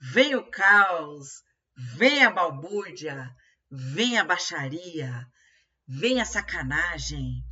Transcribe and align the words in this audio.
Vem 0.00 0.36
o 0.36 0.48
caos, 0.48 1.42
vem 1.96 2.24
a 2.24 2.30
balbúrdia, 2.30 3.34
vem 3.68 4.16
a 4.16 4.22
baixaria, 4.22 5.26
vem 5.88 6.20
a 6.20 6.24
sacanagem, 6.24 7.42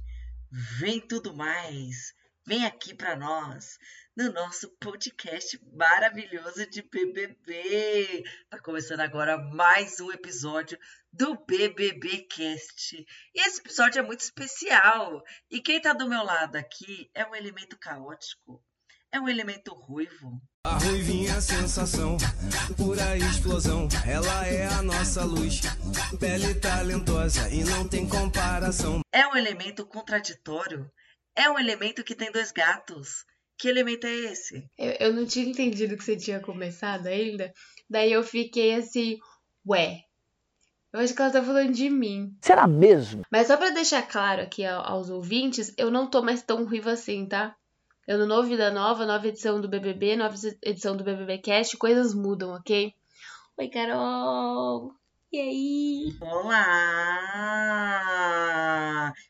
vem 0.79 1.01
tudo 1.01 1.35
mais. 1.35 2.15
Vem 2.47 2.65
aqui 2.65 2.95
para 2.95 3.17
nós 3.17 3.77
no 4.17 4.33
nosso 4.33 4.71
podcast 4.79 5.59
maravilhoso 5.73 6.65
de 6.71 6.83
BBB. 6.83 8.23
Tá 8.49 8.61
começando 8.61 9.01
agora 9.01 9.37
mais 9.37 9.99
um 9.99 10.13
episódio 10.13 10.79
do 11.13 11.35
BBB 11.45 12.29
Cast. 12.29 13.05
E 13.35 13.41
esse 13.41 13.59
episódio 13.59 13.99
é 13.99 14.03
muito 14.03 14.21
especial. 14.21 15.21
E 15.51 15.61
quem 15.61 15.81
tá 15.81 15.93
do 15.93 16.09
meu 16.09 16.23
lado 16.23 16.55
aqui 16.55 17.11
é 17.13 17.27
um 17.27 17.35
elemento 17.35 17.77
caótico, 17.77 18.65
é 19.13 19.21
um 19.21 19.29
elemento 19.29 19.73
ruivo. 19.75 20.41
A 20.65 20.79
ruivinha 20.79 21.41
sensação, 21.41 22.17
pura 22.77 23.17
explosão. 23.17 23.89
Ela 24.07 24.47
é 24.47 24.67
a 24.67 24.83
nossa 24.83 25.25
luz, 25.25 25.61
pele 26.19 26.55
talentosa 26.57 27.49
e 27.51 27.65
não 27.65 27.87
tem 27.89 28.09
comparação. 28.09 29.01
É 29.13 29.27
um 29.29 29.37
elemento 29.37 29.87
contraditório, 29.87 30.91
é 31.37 31.49
um 31.51 31.59
elemento 31.59 32.03
que 32.05 32.15
tem 32.15 32.31
dois 32.33 32.51
gatos. 32.53 33.25
Que 33.59 33.69
elemento 33.69 34.07
é 34.07 34.13
esse? 34.15 34.69
Eu, 34.77 34.93
eu 35.09 35.13
não 35.15 35.25
tinha 35.25 35.47
entendido 35.49 35.97
que 35.97 36.05
você 36.05 36.15
tinha 36.17 36.41
começado 36.41 37.07
ainda. 37.07 37.51
Daí 37.89 38.13
eu 38.13 38.23
fiquei 38.23 38.75
assim, 38.75 39.17
ué. 39.67 40.01
Eu 40.93 41.01
acho 41.01 41.15
que 41.15 41.23
ela 41.23 41.31
tá 41.31 41.43
falando 41.43 41.73
de 41.73 41.89
mim. 41.89 42.37
Será 42.43 42.67
mesmo? 42.67 43.23
Mas 43.33 43.47
só 43.47 43.57
pra 43.57 43.71
deixar 43.71 44.03
claro 44.03 44.43
aqui 44.43 44.65
ao- 44.65 44.85
aos 44.87 45.09
ouvintes, 45.09 45.73
eu 45.79 45.91
não 45.91 46.09
tô 46.09 46.23
mais 46.23 46.43
tão 46.43 46.67
ruiva 46.67 46.93
assim, 46.93 47.27
tá? 47.27 47.55
Eu 48.07 48.19
no 48.19 48.27
Novo 48.27 48.47
Vida 48.47 48.71
Nova, 48.71 49.05
nova 49.05 49.27
edição 49.27 49.61
do 49.61 49.67
BBB, 49.69 50.15
nova 50.15 50.37
edição 50.63 50.97
do 50.97 51.03
BBB 51.03 51.39
Cast, 51.39 51.77
coisas 51.77 52.15
mudam, 52.15 52.55
ok? 52.55 52.95
Oi, 53.59 53.69
Carol! 53.69 54.95
E 55.33 55.41
aí? 55.41 56.17
Olá! 56.21 56.63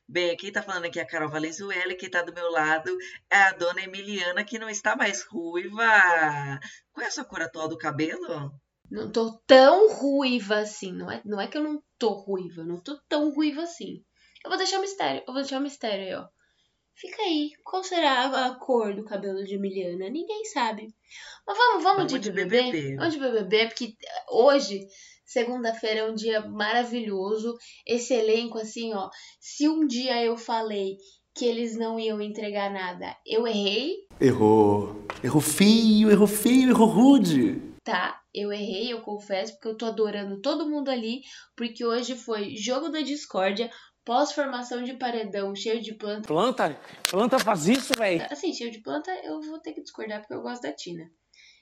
Bem, 0.07 0.37
quem 0.37 0.53
tá 0.53 0.61
falando 0.61 0.85
aqui 0.85 1.01
é 1.01 1.03
a 1.03 1.07
Carol 1.07 1.31
Valenzuela 1.31 1.91
e 1.91 1.97
quem 1.97 2.11
tá 2.11 2.21
do 2.21 2.35
meu 2.35 2.51
lado 2.51 2.95
é 3.31 3.45
a 3.45 3.53
dona 3.53 3.81
Emiliana, 3.81 4.45
que 4.45 4.59
não 4.59 4.69
está 4.69 4.95
mais 4.95 5.23
ruiva. 5.23 6.61
Qual 6.93 7.03
é 7.03 7.09
a 7.09 7.11
sua 7.11 7.25
cor 7.25 7.41
atual 7.41 7.69
do 7.69 7.79
cabelo? 7.79 8.53
Não 8.91 9.11
tô 9.11 9.41
tão 9.47 9.91
ruiva 9.95 10.59
assim. 10.59 10.93
Não 10.93 11.11
é, 11.11 11.23
não 11.25 11.41
é 11.41 11.47
que 11.47 11.57
eu 11.57 11.63
não 11.63 11.83
tô 11.99 12.11
ruiva, 12.11 12.61
eu 12.61 12.67
não 12.67 12.79
tô 12.79 13.01
tão 13.09 13.33
ruiva 13.33 13.63
assim. 13.63 14.05
Eu 14.45 14.51
vou 14.51 14.59
deixar 14.59 14.77
um 14.77 14.83
mistério, 14.83 15.23
eu 15.27 15.33
vou 15.33 15.41
deixar 15.41 15.61
um 15.61 15.63
mistério 15.63 16.05
aí, 16.05 16.15
ó. 16.15 16.29
Fica 16.99 17.23
aí, 17.23 17.51
qual 17.63 17.85
será 17.85 18.47
a, 18.47 18.55
cor 18.55 18.95
do 18.95 19.05
cabelo 19.05 19.45
de 19.45 19.55
Emiliana? 19.55 20.09
Ninguém 20.09 20.45
sabe. 20.47 20.95
Mas 21.47 21.57
vamos, 21.59 21.83
vamos, 21.83 21.97
Vamos 22.11 22.13
de, 22.13 22.19
de 22.19 22.33
BBB? 22.33 22.73
BBB. 22.73 22.97
Vamos 22.97 23.15
de 23.15 23.21
BBB, 23.21 23.67
porque 23.67 23.95
hoje, 24.31 24.87
segunda-feira, 25.25 26.01
é 26.01 26.11
um 26.11 26.15
dia 26.15 26.41
maravilhoso. 26.49 27.55
Esse 27.87 28.15
elenco, 28.15 28.59
assim, 28.59 28.95
ó. 28.95 29.11
Se 29.39 29.69
um 29.69 29.87
dia 29.87 30.25
eu 30.25 30.37
falei 30.39 30.97
que 31.35 31.45
eles 31.45 31.77
não 31.77 32.01
iam 32.01 32.19
entregar 32.21 32.71
nada, 32.73 33.15
eu 33.27 33.47
errei, 33.47 34.07
Errou. 34.19 35.05
Errou 35.23 35.43
feio, 35.43 36.11
errou 36.11 36.27
feio, 36.27 36.71
errou 36.71 36.89
rude. 36.89 37.61
tá? 37.85 38.19
Eu 38.35 38.51
errei, 38.53 38.93
eu 38.93 39.01
confesso, 39.03 39.53
porque 39.53 39.69
eu 39.69 39.77
tô 39.77 39.85
adorando 39.87 40.41
todo 40.41 40.69
mundo 40.69 40.91
ali, 40.91 41.21
porque 41.55 41.85
hoje 41.85 42.15
foi 42.17 42.55
jogo 42.57 42.89
da 42.89 43.01
discórdia, 43.01 43.71
pós-formação 44.07 44.83
de 44.85 44.95
paredão, 44.95 45.55
cheio 45.55 45.83
de 45.83 45.93
planta. 45.93 46.27
Planta, 46.27 46.81
planta 47.11 47.39
faz 47.41 47.67
isso, 47.67 47.93
velho. 47.95 48.25
Assim, 48.31 48.55
cheio 48.55 48.71
de 48.71 48.79
planta, 48.81 49.11
eu 49.25 49.41
vou 49.43 49.59
ter 49.59 49.73
que 49.73 49.83
discordar, 49.83 50.21
porque 50.21 50.33
eu 50.35 50.41
gosto 50.43 50.63
da 50.63 50.73
Tina. 50.73 51.11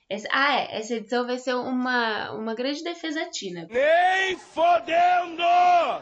Essa- 0.07 0.29
ah, 0.31 0.61
é, 0.61 0.77
essa 0.79 0.95
edição 0.97 1.27
vai 1.27 1.39
ser 1.39 1.55
uma, 1.55 2.31
uma 2.33 2.55
grande 2.55 2.85
defesa 2.85 3.23
à 3.23 3.31
Tina. 3.31 3.67
Nem 3.71 4.37
fodendo! 4.37 5.43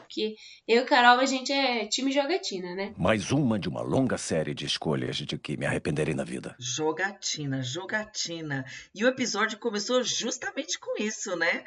Porque 0.01 0.35
eu 0.67 0.83
e 0.83 0.85
Carol, 0.85 1.21
a 1.21 1.25
gente 1.25 1.53
é 1.53 1.87
time 1.87 2.11
jogatina, 2.11 2.75
né? 2.75 2.93
Mais 2.99 3.31
uma 3.31 3.61
de 3.61 3.69
uma 3.69 3.81
longa 3.81 4.19
série 4.19 4.55
de 4.55 4.67
escolhas 4.67 5.17
de 5.19 5.39
que 5.39 5.57
me 5.57 5.65
arrependerei 5.65 6.15
na 6.15 6.25
vida. 6.25 6.57
Jogatina, 6.59 7.63
jogatina. 7.63 8.65
E 8.93 9.05
o 9.05 9.09
episódio 9.09 9.57
começou 9.61 10.03
justamente 10.03 10.81
com 10.81 11.01
isso, 11.01 11.37
né? 11.37 11.65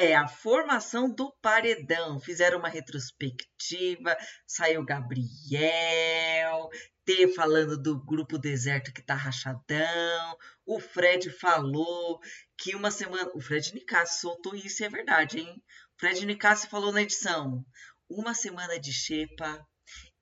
É 0.00 0.14
a 0.14 0.28
formação 0.28 1.12
do 1.12 1.32
paredão. 1.42 2.20
Fizeram 2.20 2.60
uma 2.60 2.68
retrospectiva, 2.68 4.16
saiu 4.46 4.84
Gabriel, 4.84 6.70
T 7.04 7.26
falando 7.34 7.76
do 7.76 7.98
grupo 8.04 8.38
deserto 8.38 8.92
que 8.92 9.02
tá 9.02 9.16
rachadão. 9.16 10.38
O 10.64 10.78
Fred 10.78 11.28
falou 11.30 12.20
que 12.56 12.76
uma 12.76 12.92
semana. 12.92 13.28
O 13.34 13.40
Fred 13.40 13.74
Nicasio 13.74 14.20
soltou 14.20 14.54
isso 14.54 14.84
é 14.84 14.88
verdade, 14.88 15.40
hein? 15.40 15.60
O 15.96 15.98
Fred 15.98 16.24
Nicasio 16.24 16.70
falou 16.70 16.92
na 16.92 17.02
edição: 17.02 17.66
uma 18.08 18.34
semana 18.34 18.78
de 18.78 18.92
xepa 18.92 19.66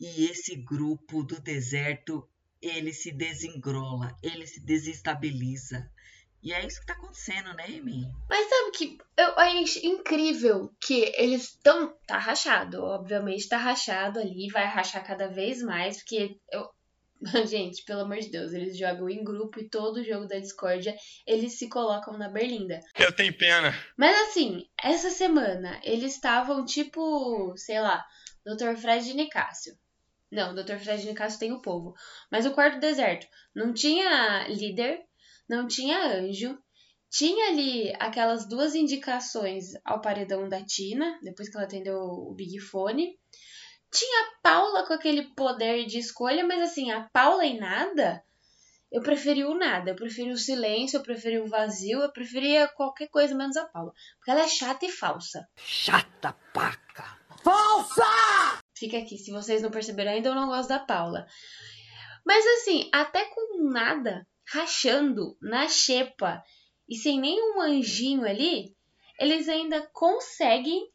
e 0.01 0.25
esse 0.25 0.57
grupo 0.57 1.23
do 1.23 1.39
deserto 1.39 2.27
ele 2.63 2.95
se 2.95 3.13
desengrola, 3.13 4.17
ele 4.23 4.47
se 4.47 4.59
desestabiliza. 4.59 5.87
E 6.47 6.53
é 6.53 6.65
isso 6.65 6.79
que 6.79 6.87
tá 6.87 6.93
acontecendo, 6.93 7.53
né, 7.55 7.65
Amy? 7.65 8.09
Mas 8.31 8.49
sabe 8.49 8.71
que 8.71 8.99
eu 9.17 9.37
acho 9.37 9.85
incrível 9.85 10.73
que 10.81 11.13
eles 11.17 11.43
estão. 11.43 11.93
Tá 12.07 12.19
rachado, 12.19 12.85
obviamente 12.85 13.49
tá 13.49 13.57
rachado 13.57 14.21
ali, 14.21 14.47
vai 14.53 14.65
rachar 14.65 15.05
cada 15.05 15.27
vez 15.27 15.61
mais, 15.61 15.97
porque 15.97 16.39
eu. 16.53 16.71
Gente, 17.49 17.83
pelo 17.83 18.03
amor 18.03 18.19
de 18.19 18.31
Deus, 18.31 18.53
eles 18.53 18.79
jogam 18.79 19.09
em 19.09 19.25
grupo 19.25 19.59
e 19.59 19.69
todo 19.69 20.05
jogo 20.05 20.29
da 20.29 20.39
discórdia 20.39 20.95
eles 21.27 21.59
se 21.59 21.69
colocam 21.69 22.17
na 22.17 22.29
berlinda. 22.29 22.79
Eu 22.97 23.11
tenho 23.11 23.37
pena. 23.37 23.75
Mas 23.97 24.29
assim, 24.29 24.69
essa 24.81 25.11
semana 25.11 25.81
eles 25.83 26.15
estavam 26.15 26.65
tipo, 26.65 27.57
sei 27.57 27.81
lá, 27.81 28.07
Dr. 28.45 28.77
Fred 28.77 29.13
Nicásio. 29.15 29.77
Não, 30.31 30.55
Dr. 30.55 30.77
Fred 30.77 31.07
Nicásio 31.07 31.41
tem 31.41 31.53
o 31.53 31.61
povo. 31.61 31.93
Mas 32.31 32.47
o 32.47 32.53
quarto 32.53 32.79
deserto 32.79 33.27
não 33.53 33.73
tinha 33.73 34.47
líder, 34.47 35.01
não 35.49 35.67
tinha 35.67 36.19
anjo. 36.19 36.59
Tinha 37.11 37.51
ali 37.51 37.95
aquelas 37.99 38.49
duas 38.49 38.75
indicações 38.75 39.73
ao 39.85 40.01
paredão 40.01 40.49
da 40.49 40.63
Tina, 40.65 41.19
depois 41.23 41.49
que 41.49 41.57
ela 41.57 41.67
atendeu 41.67 41.97
o 41.97 42.35
Big 42.35 42.59
Fone. 42.59 43.17
Tinha 43.91 44.23
a 44.23 44.41
Paula 44.43 44.87
com 44.87 44.93
aquele 44.93 45.23
poder 45.35 45.87
de 45.87 45.99
escolha, 45.99 46.45
mas 46.45 46.61
assim, 46.61 46.91
a 46.91 47.09
Paula 47.13 47.47
em 47.47 47.59
nada, 47.59 48.23
eu 48.91 49.03
preferi 49.03 49.45
o 49.45 49.55
nada. 49.55 49.91
Eu 49.91 49.97
preferi 49.97 50.31
o 50.31 50.37
silêncio, 50.37 50.99
eu 50.99 51.03
preferi 51.03 51.39
o 51.39 51.49
vazio, 51.49 52.01
eu 52.01 52.13
preferia 52.13 52.69
qualquer 52.69 53.09
coisa 53.09 53.35
menos 53.35 53.57
a 53.57 53.65
Paula. 53.67 53.93
Porque 54.19 54.31
ela 54.31 54.43
é 54.43 54.49
chata 54.49 54.87
e 54.87 54.91
falsa. 54.91 55.49
Chata 55.57 56.33
paca. 56.53 57.19
Fica 58.75 58.99
aqui, 58.99 59.17
se 59.17 59.31
vocês 59.31 59.63
não 59.63 59.71
perceberam 59.71 60.13
ainda, 60.13 60.29
eu 60.29 60.35
não 60.35 60.49
gosto 60.49 60.69
da 60.69 60.79
Paula. 60.79 61.27
Mas 62.25 62.45
assim, 62.59 62.91
até 62.93 63.25
com 63.27 63.71
nada, 63.71 64.27
rachando 64.47 65.37
na 65.41 65.69
xepa 65.69 66.43
e 66.89 66.97
sem 66.97 67.21
nenhum 67.21 67.61
anjinho 67.61 68.25
ali, 68.25 68.75
eles 69.19 69.49
ainda 69.49 69.89
conseguem 69.93 70.89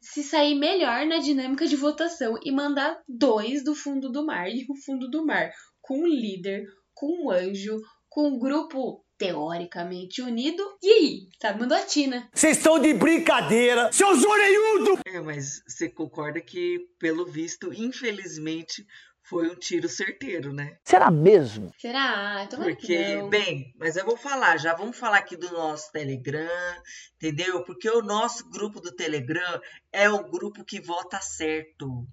se 0.00 0.22
sair 0.22 0.54
melhor 0.54 1.04
na 1.06 1.18
dinâmica 1.18 1.66
de 1.66 1.76
votação 1.76 2.38
e 2.42 2.50
mandar 2.50 3.00
dois 3.06 3.62
do 3.62 3.74
fundo 3.74 4.10
do 4.10 4.24
mar. 4.24 4.48
E 4.48 4.66
o 4.68 4.74
fundo 4.74 5.08
do 5.08 5.24
mar 5.24 5.52
com 5.80 6.00
um 6.00 6.06
líder, 6.06 6.66
com 6.94 7.24
um 7.24 7.30
anjo, 7.30 7.80
com 8.08 8.28
um 8.28 8.38
grupo 8.38 9.04
teoricamente 9.18 10.22
unido. 10.22 10.62
E 10.82 10.90
aí? 10.90 11.28
Tá, 11.38 11.54
mandou 11.54 11.76
a 11.76 11.82
Tina. 11.82 12.28
Vocês 12.32 12.56
estão 12.56 12.78
de 12.78 12.94
brincadeira, 12.94 13.92
seus 13.92 14.24
orelhudos! 14.24 15.00
É, 15.04 15.20
mas 15.20 15.62
você 15.66 15.90
concorda 15.90 16.40
que, 16.40 16.88
pelo 16.98 17.26
visto, 17.26 17.70
infelizmente, 17.74 18.86
foi 19.22 19.48
um 19.48 19.54
tiro 19.54 19.88
certeiro, 19.88 20.52
né? 20.52 20.76
Será 20.84 21.10
mesmo? 21.10 21.72
Será? 21.78 22.46
Que 22.48 22.56
Porque, 22.56 23.16
não. 23.16 23.28
bem, 23.28 23.74
mas 23.78 23.96
eu 23.96 24.04
vou 24.04 24.16
falar, 24.16 24.56
já 24.56 24.74
vamos 24.74 24.98
falar 24.98 25.18
aqui 25.18 25.36
do 25.36 25.50
nosso 25.52 25.90
Telegram, 25.92 26.82
entendeu? 27.16 27.62
Porque 27.64 27.88
o 27.88 28.02
nosso 28.02 28.48
grupo 28.50 28.80
do 28.80 28.92
Telegram 28.92 29.60
é 29.92 30.08
o 30.10 30.28
grupo 30.28 30.64
que 30.64 30.80
vota 30.80 31.20
certo. 31.20 32.06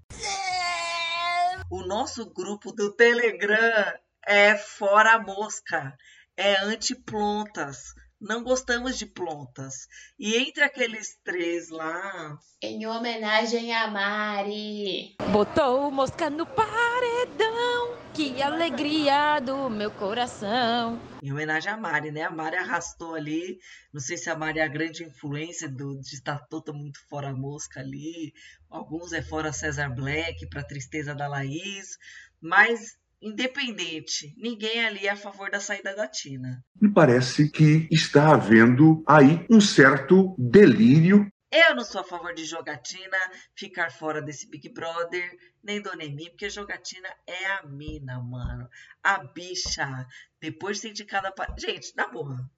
O 1.70 1.82
nosso 1.86 2.32
grupo 2.32 2.72
do 2.72 2.94
Telegram 2.94 3.94
é 4.26 4.56
fora 4.56 5.14
a 5.14 5.20
mosca, 5.20 5.98
é 6.36 6.56
anti-plontas. 6.62 7.94
Não 8.20 8.44
gostamos 8.44 8.98
de 8.98 9.06
plontas. 9.06 9.88
E 10.18 10.36
entre 10.36 10.64
aqueles 10.64 11.18
três 11.24 11.70
lá. 11.70 12.38
Em 12.62 12.86
homenagem 12.88 13.74
a 13.74 13.88
Mari. 13.88 15.16
Botou 15.32 15.92
mosca 15.92 16.30
no 16.30 16.46
paredão, 16.46 17.98
que 18.14 18.42
alegria 18.42 19.40
do 19.40 19.70
meu 19.70 19.92
coração. 19.92 21.00
Em 21.22 21.32
homenagem 21.32 21.72
a 21.72 21.78
Mari, 21.78 22.12
né? 22.12 22.24
A 22.24 22.32
Mari 22.32 22.58
arrastou 22.58 23.16
ali. 23.16 23.60
Não 23.94 24.02
sei 24.02 24.18
se 24.18 24.30
a 24.30 24.36
Mari 24.36 24.60
é 24.60 24.64
a 24.64 24.68
grande 24.68 25.04
influência 25.04 25.70
do, 25.70 26.00
de 26.00 26.16
estar 26.16 26.40
toda 26.48 26.74
muito 26.74 27.00
fora 27.08 27.34
mosca 27.34 27.80
ali. 27.80 28.34
Alguns 28.70 29.14
é 29.14 29.22
fora 29.22 29.54
César 29.54 29.90
Black, 29.90 30.48
para 30.50 30.64
tristeza 30.64 31.14
da 31.14 31.28
Laís. 31.28 31.98
Mas 32.42 32.98
independente, 33.22 34.34
ninguém 34.38 34.86
ali 34.86 35.08
é 35.08 35.12
a 35.12 35.16
favor 35.16 35.50
da 35.50 35.60
saída 35.60 35.96
da 35.96 36.08
Tina. 36.08 36.64
Me 36.80 36.92
parece 36.92 37.50
que 37.50 37.88
está 37.92 38.34
havendo 38.34 39.04
aí 39.08 39.46
um 39.50 39.60
certo 39.60 40.36
delírio. 40.38 41.32
Eu 41.52 41.76
não 41.76 41.84
sou 41.84 42.02
a 42.02 42.04
favor 42.04 42.34
de 42.34 42.44
jogatina, 42.44 43.18
ficar 43.56 43.92
fora 43.92 44.22
desse 44.22 44.50
Big 44.50 44.70
Brother, 44.70 45.38
nem 45.64 45.82
do 45.82 45.96
Nemi, 45.96 46.30
porque 46.30 46.50
jogatina 46.50 47.10
é 47.26 47.46
a 47.54 47.64
mina, 47.64 48.20
mano. 48.20 48.70
A 49.02 49.24
bicha. 49.24 50.06
Depois 50.42 50.78
de 50.78 50.82
ser 50.82 50.90
indicada 50.90 51.32
para. 51.32 51.56
Gente, 51.58 51.96
na 51.96 52.08
boa. 52.08 52.50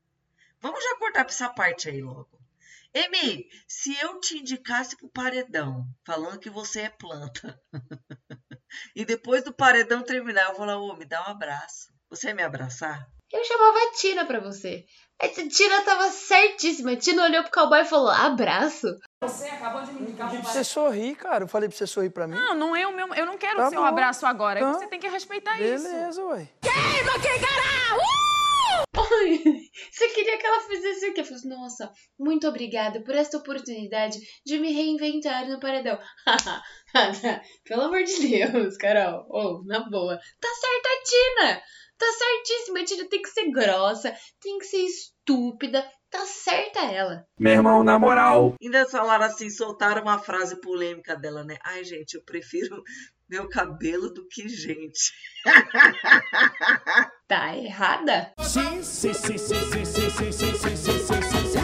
Vamos 0.59 0.83
já 0.83 0.97
cortar 0.97 1.23
pra 1.23 1.33
essa 1.33 1.49
parte 1.49 1.87
aí 1.87 2.01
logo. 2.01 2.39
Emi, 2.93 3.47
se 3.67 3.95
eu 3.99 4.19
te 4.19 4.39
indicasse 4.39 4.97
pro 4.97 5.07
paredão, 5.09 5.87
falando 6.03 6.39
que 6.39 6.49
você 6.49 6.81
é 6.81 6.89
planta, 6.89 7.61
e 8.95 9.05
depois 9.05 9.43
do 9.43 9.53
paredão 9.53 10.01
terminar, 10.03 10.49
eu 10.49 10.55
vou 10.55 10.65
lá, 10.65 10.77
ô, 10.77 10.95
me 10.95 11.05
dá 11.05 11.21
um 11.27 11.31
abraço. 11.31 11.89
Você 12.09 12.27
ia 12.29 12.35
me 12.35 12.43
abraçar? 12.43 13.05
Eu 13.31 13.43
chamava 13.45 13.77
a 13.77 13.91
Tina 13.93 14.25
pra 14.25 14.39
você. 14.39 14.83
A 15.21 15.27
Tina 15.27 15.81
tava 15.83 16.09
certíssima. 16.09 16.93
A 16.93 16.95
Tina 16.95 17.23
olhou 17.25 17.43
pro 17.43 17.51
cowboy 17.51 17.81
e 17.81 17.85
falou: 17.85 18.09
abraço. 18.09 18.87
Você 19.21 19.45
acabou 19.49 19.81
de 19.83 19.91
me 19.93 20.01
indicar 20.01 20.29
pra 20.31 20.41
você 20.41 20.63
sorrir, 20.63 21.15
cara. 21.15 21.43
Eu 21.43 21.47
falei 21.47 21.69
pra 21.69 21.77
você 21.77 21.85
sorrir 21.85 22.09
pra 22.09 22.25
mim. 22.27 22.35
Não, 22.35 22.55
não 22.55 22.75
é 22.75 22.87
o 22.87 22.95
meu. 22.95 23.13
Eu 23.13 23.25
não 23.27 23.37
quero 23.37 23.57
Tá 23.57 23.67
o 23.67 23.69
seu 23.69 23.81
bom. 23.81 23.85
abraço 23.85 24.25
agora. 24.25 24.59
Tá. 24.59 24.73
Você 24.73 24.87
tem 24.87 24.99
que 24.99 25.07
respeitar 25.09 25.59
isso. 25.61 25.83
Beleza, 25.83 26.23
ué. 26.23 26.47
Queima, 26.61 27.13
que 27.19 27.39
caralho! 27.39 28.01
Você 29.99 30.07
queria 30.11 30.37
que 30.37 30.47
ela 30.47 30.61
fizesse 30.61 31.09
o 31.09 31.13
quê? 31.13 31.25
Falou 31.25 31.37
assim, 31.37 31.49
nossa, 31.49 31.91
muito 32.17 32.47
obrigada 32.47 33.03
por 33.03 33.13
esta 33.13 33.37
oportunidade 33.37 34.17
de 34.45 34.57
me 34.57 34.71
reinventar 34.71 35.45
no 35.49 35.59
paredão. 35.59 35.99
Pelo 37.67 37.81
amor 37.81 38.05
de 38.05 38.29
Deus, 38.29 38.77
Carol. 38.77 39.27
Oh, 39.29 39.61
na 39.65 39.89
boa. 39.89 40.17
Tá 40.39 40.47
certa 40.47 40.89
a 40.89 41.03
Tina. 41.03 41.61
Tá 41.97 42.05
certíssima. 42.13 42.79
A 42.79 42.85
Tina 42.85 43.09
tem 43.09 43.21
que 43.21 43.27
ser 43.27 43.51
grossa, 43.51 44.15
tem 44.39 44.57
que 44.57 44.67
ser 44.67 44.85
estúpida. 44.85 45.85
Tá 46.09 46.25
certa 46.25 46.79
ela. 46.79 47.27
Meu 47.37 47.51
irmão, 47.51 47.83
na 47.83 47.99
moral. 47.99 48.55
Ainda 48.61 48.87
falaram 48.87 49.25
assim, 49.25 49.49
soltaram 49.49 50.03
uma 50.03 50.17
frase 50.17 50.61
polêmica 50.61 51.13
dela, 51.13 51.43
né? 51.43 51.57
Ai, 51.61 51.83
gente, 51.83 52.13
eu 52.13 52.23
prefiro 52.23 52.81
meu 53.29 53.47
cabelo 53.47 54.09
do 54.09 54.27
que 54.27 54.49
gente. 54.49 55.13
Tá 57.27 57.55
errada? 57.55 58.33
Sim, 58.39 58.81
sim, 58.81 59.13
sim, 59.13 59.37
sim, 59.37 59.57
sim, 59.65 59.85
sim, 59.85 60.11
sim, 60.11 60.31
sim, 60.31 60.51
sim, 60.51 60.75
sim, 60.75 60.99
sim, 60.99 61.37
sim, 61.37 61.59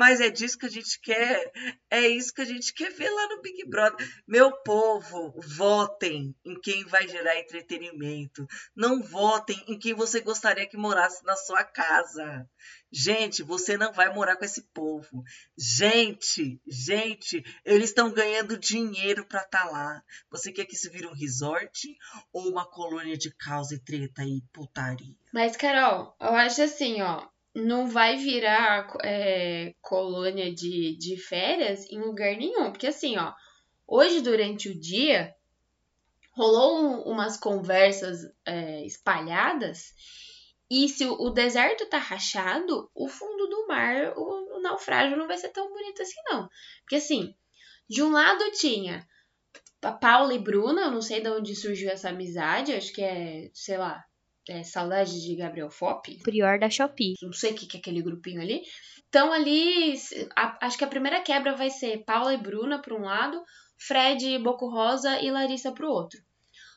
Mas 0.00 0.18
é 0.18 0.30
disso 0.30 0.56
que 0.56 0.64
a 0.64 0.70
gente 0.70 0.98
quer, 0.98 1.52
é 1.90 2.08
isso 2.08 2.32
que 2.32 2.40
a 2.40 2.44
gente 2.46 2.72
quer 2.72 2.90
ver 2.90 3.10
lá 3.10 3.28
no 3.28 3.42
Big 3.42 3.68
Brother. 3.68 4.08
Meu 4.26 4.50
povo, 4.62 5.38
votem 5.56 6.34
em 6.42 6.58
quem 6.58 6.86
vai 6.86 7.06
gerar 7.06 7.38
entretenimento. 7.38 8.46
Não 8.74 9.02
votem 9.02 9.62
em 9.68 9.78
quem 9.78 9.92
você 9.92 10.22
gostaria 10.22 10.66
que 10.66 10.78
morasse 10.78 11.22
na 11.26 11.36
sua 11.36 11.64
casa. 11.64 12.48
Gente, 12.92 13.42
você 13.42 13.76
não 13.76 13.92
vai 13.92 14.12
morar 14.12 14.36
com 14.36 14.44
esse 14.44 14.62
povo. 14.74 15.22
Gente, 15.56 16.60
gente, 16.66 17.44
eles 17.64 17.90
estão 17.90 18.12
ganhando 18.12 18.58
dinheiro 18.58 19.24
para 19.24 19.42
estar 19.42 19.64
lá. 19.70 20.02
Você 20.30 20.50
quer 20.50 20.64
que 20.64 20.74
isso 20.74 20.90
vire 20.90 21.06
um 21.06 21.14
resort 21.14 21.96
ou 22.32 22.48
uma 22.48 22.64
colônia 22.68 23.16
de 23.16 23.30
caos 23.30 23.70
e 23.70 23.78
treta 23.78 24.24
e 24.24 24.42
putaria? 24.52 25.14
Mas, 25.32 25.56
Carol, 25.56 26.16
eu 26.20 26.34
acho 26.34 26.62
assim, 26.62 27.00
ó. 27.00 27.28
Não 27.54 27.88
vai 27.88 28.16
virar 28.16 28.96
é, 29.02 29.74
colônia 29.80 30.52
de, 30.54 30.96
de 30.96 31.16
férias 31.16 31.84
em 31.90 32.00
lugar 32.00 32.36
nenhum. 32.36 32.70
Porque, 32.70 32.86
assim, 32.88 33.16
ó. 33.18 33.32
Hoje, 33.86 34.20
durante 34.20 34.68
o 34.68 34.78
dia, 34.78 35.34
rolou 36.32 36.80
um- 36.80 37.02
umas 37.12 37.36
conversas 37.36 38.20
é, 38.44 38.84
espalhadas. 38.86 39.92
E 40.70 40.88
se 40.88 41.04
o, 41.04 41.30
deserto 41.30 41.86
tá 41.86 41.98
rachado, 41.98 42.88
o 42.94 43.08
fundo 43.08 43.48
do 43.48 43.66
mar, 43.66 44.12
o, 44.16 44.58
o 44.58 44.60
naufrágio 44.62 45.16
não 45.16 45.26
vai 45.26 45.36
ser 45.36 45.48
tão 45.48 45.68
bonito 45.68 46.00
assim, 46.00 46.20
não. 46.26 46.48
Porque, 46.82 46.96
assim, 46.96 47.34
de 47.88 48.02
um 48.02 48.10
lado 48.10 48.50
tinha 48.52 49.04
a 49.82 49.92
Paula 49.92 50.32
e 50.34 50.38
Bruna, 50.38 50.82
eu 50.82 50.90
não 50.90 51.02
sei 51.02 51.20
de 51.20 51.28
onde 51.28 51.56
surgiu 51.56 51.90
essa 51.90 52.10
amizade, 52.10 52.72
acho 52.72 52.92
que 52.92 53.02
é, 53.02 53.50
sei 53.52 53.78
lá, 53.78 54.04
é 54.48 54.62
saudade 54.62 55.20
de 55.20 55.34
Gabriel 55.36 55.70
Fop. 55.70 56.06
Prior 56.22 56.58
da 56.58 56.70
Shopee. 56.70 57.14
Não 57.22 57.32
sei 57.32 57.52
o 57.52 57.54
que 57.54 57.66
que 57.66 57.76
é 57.76 57.80
aquele 57.80 58.02
grupinho 58.02 58.40
ali. 58.40 58.62
Então 59.08 59.32
ali, 59.32 59.94
a- 60.36 60.58
acho 60.66 60.78
que 60.78 60.84
a 60.84 60.88
primeira 60.88 61.20
quebra 61.20 61.56
vai 61.56 61.70
ser 61.70 62.04
Paula 62.04 62.32
e 62.32 62.36
Bruna 62.38 62.80
para 62.80 62.94
um 62.94 63.02
lado, 63.04 63.42
Fred, 63.78 64.38
Boco 64.38 64.68
Rosa 64.68 65.20
e 65.20 65.30
Larissa 65.30 65.72
para 65.72 65.86
o 65.86 65.90
outro. 65.90 66.20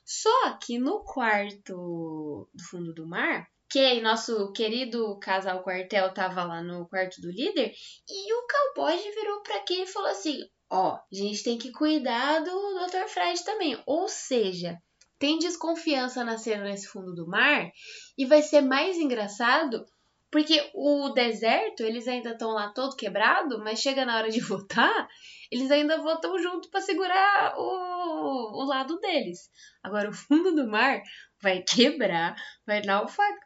Só 0.06 0.58
que 0.58 0.78
no 0.80 1.04
quarto 1.04 2.50
do 2.54 2.64
fundo 2.70 2.94
do 2.94 3.08
mar, 3.08 3.48
que 3.74 4.02
nosso 4.02 4.52
querido 4.52 5.18
casal 5.18 5.64
quartel 5.64 6.14
tava 6.14 6.44
lá 6.44 6.62
no 6.62 6.88
quarto 6.88 7.20
do 7.20 7.32
líder, 7.32 7.74
e 8.08 8.34
o 8.34 8.48
cowboy 8.48 8.96
virou 8.96 9.42
pra 9.42 9.62
quem 9.62 9.82
e 9.82 9.88
falou 9.88 10.10
assim: 10.10 10.38
Ó, 10.70 10.94
a 10.94 11.02
gente 11.12 11.44
tem 11.44 11.58
que 11.58 11.72
cuidar 11.72 12.42
do 12.42 12.52
Dr. 12.52 13.08
Fred 13.08 13.44
também. 13.44 13.82
Ou 13.88 14.08
seja, 14.08 14.78
tem 15.18 15.40
desconfiança 15.40 16.24
nascendo 16.24 16.66
nesse 16.66 16.88
fundo 16.88 17.16
do 17.16 17.28
mar 17.28 17.72
e 18.16 18.28
vai 18.28 18.44
ser 18.44 18.62
mais 18.62 18.96
engraçado 18.98 19.84
porque 20.30 20.70
o 20.74 21.10
deserto, 21.10 21.84
eles 21.84 22.08
ainda 22.08 22.32
estão 22.32 22.50
lá 22.52 22.72
todo 22.74 22.96
quebrado, 22.96 23.60
mas 23.60 23.80
chega 23.80 24.06
na 24.06 24.18
hora 24.18 24.30
de 24.30 24.40
votar, 24.42 25.08
eles 25.52 25.72
ainda 25.72 26.02
votam 26.02 26.38
junto 26.38 26.70
para 26.70 26.82
segurar 26.82 27.56
o, 27.58 28.62
o 28.62 28.66
lado 28.66 29.00
deles. 29.00 29.50
Agora, 29.84 30.10
o 30.10 30.14
fundo 30.14 30.54
do 30.56 30.68
mar 30.68 31.02
vai 31.42 31.62
quebrar, 31.62 32.36
vai 32.66 32.82
naufragar, 32.82 33.43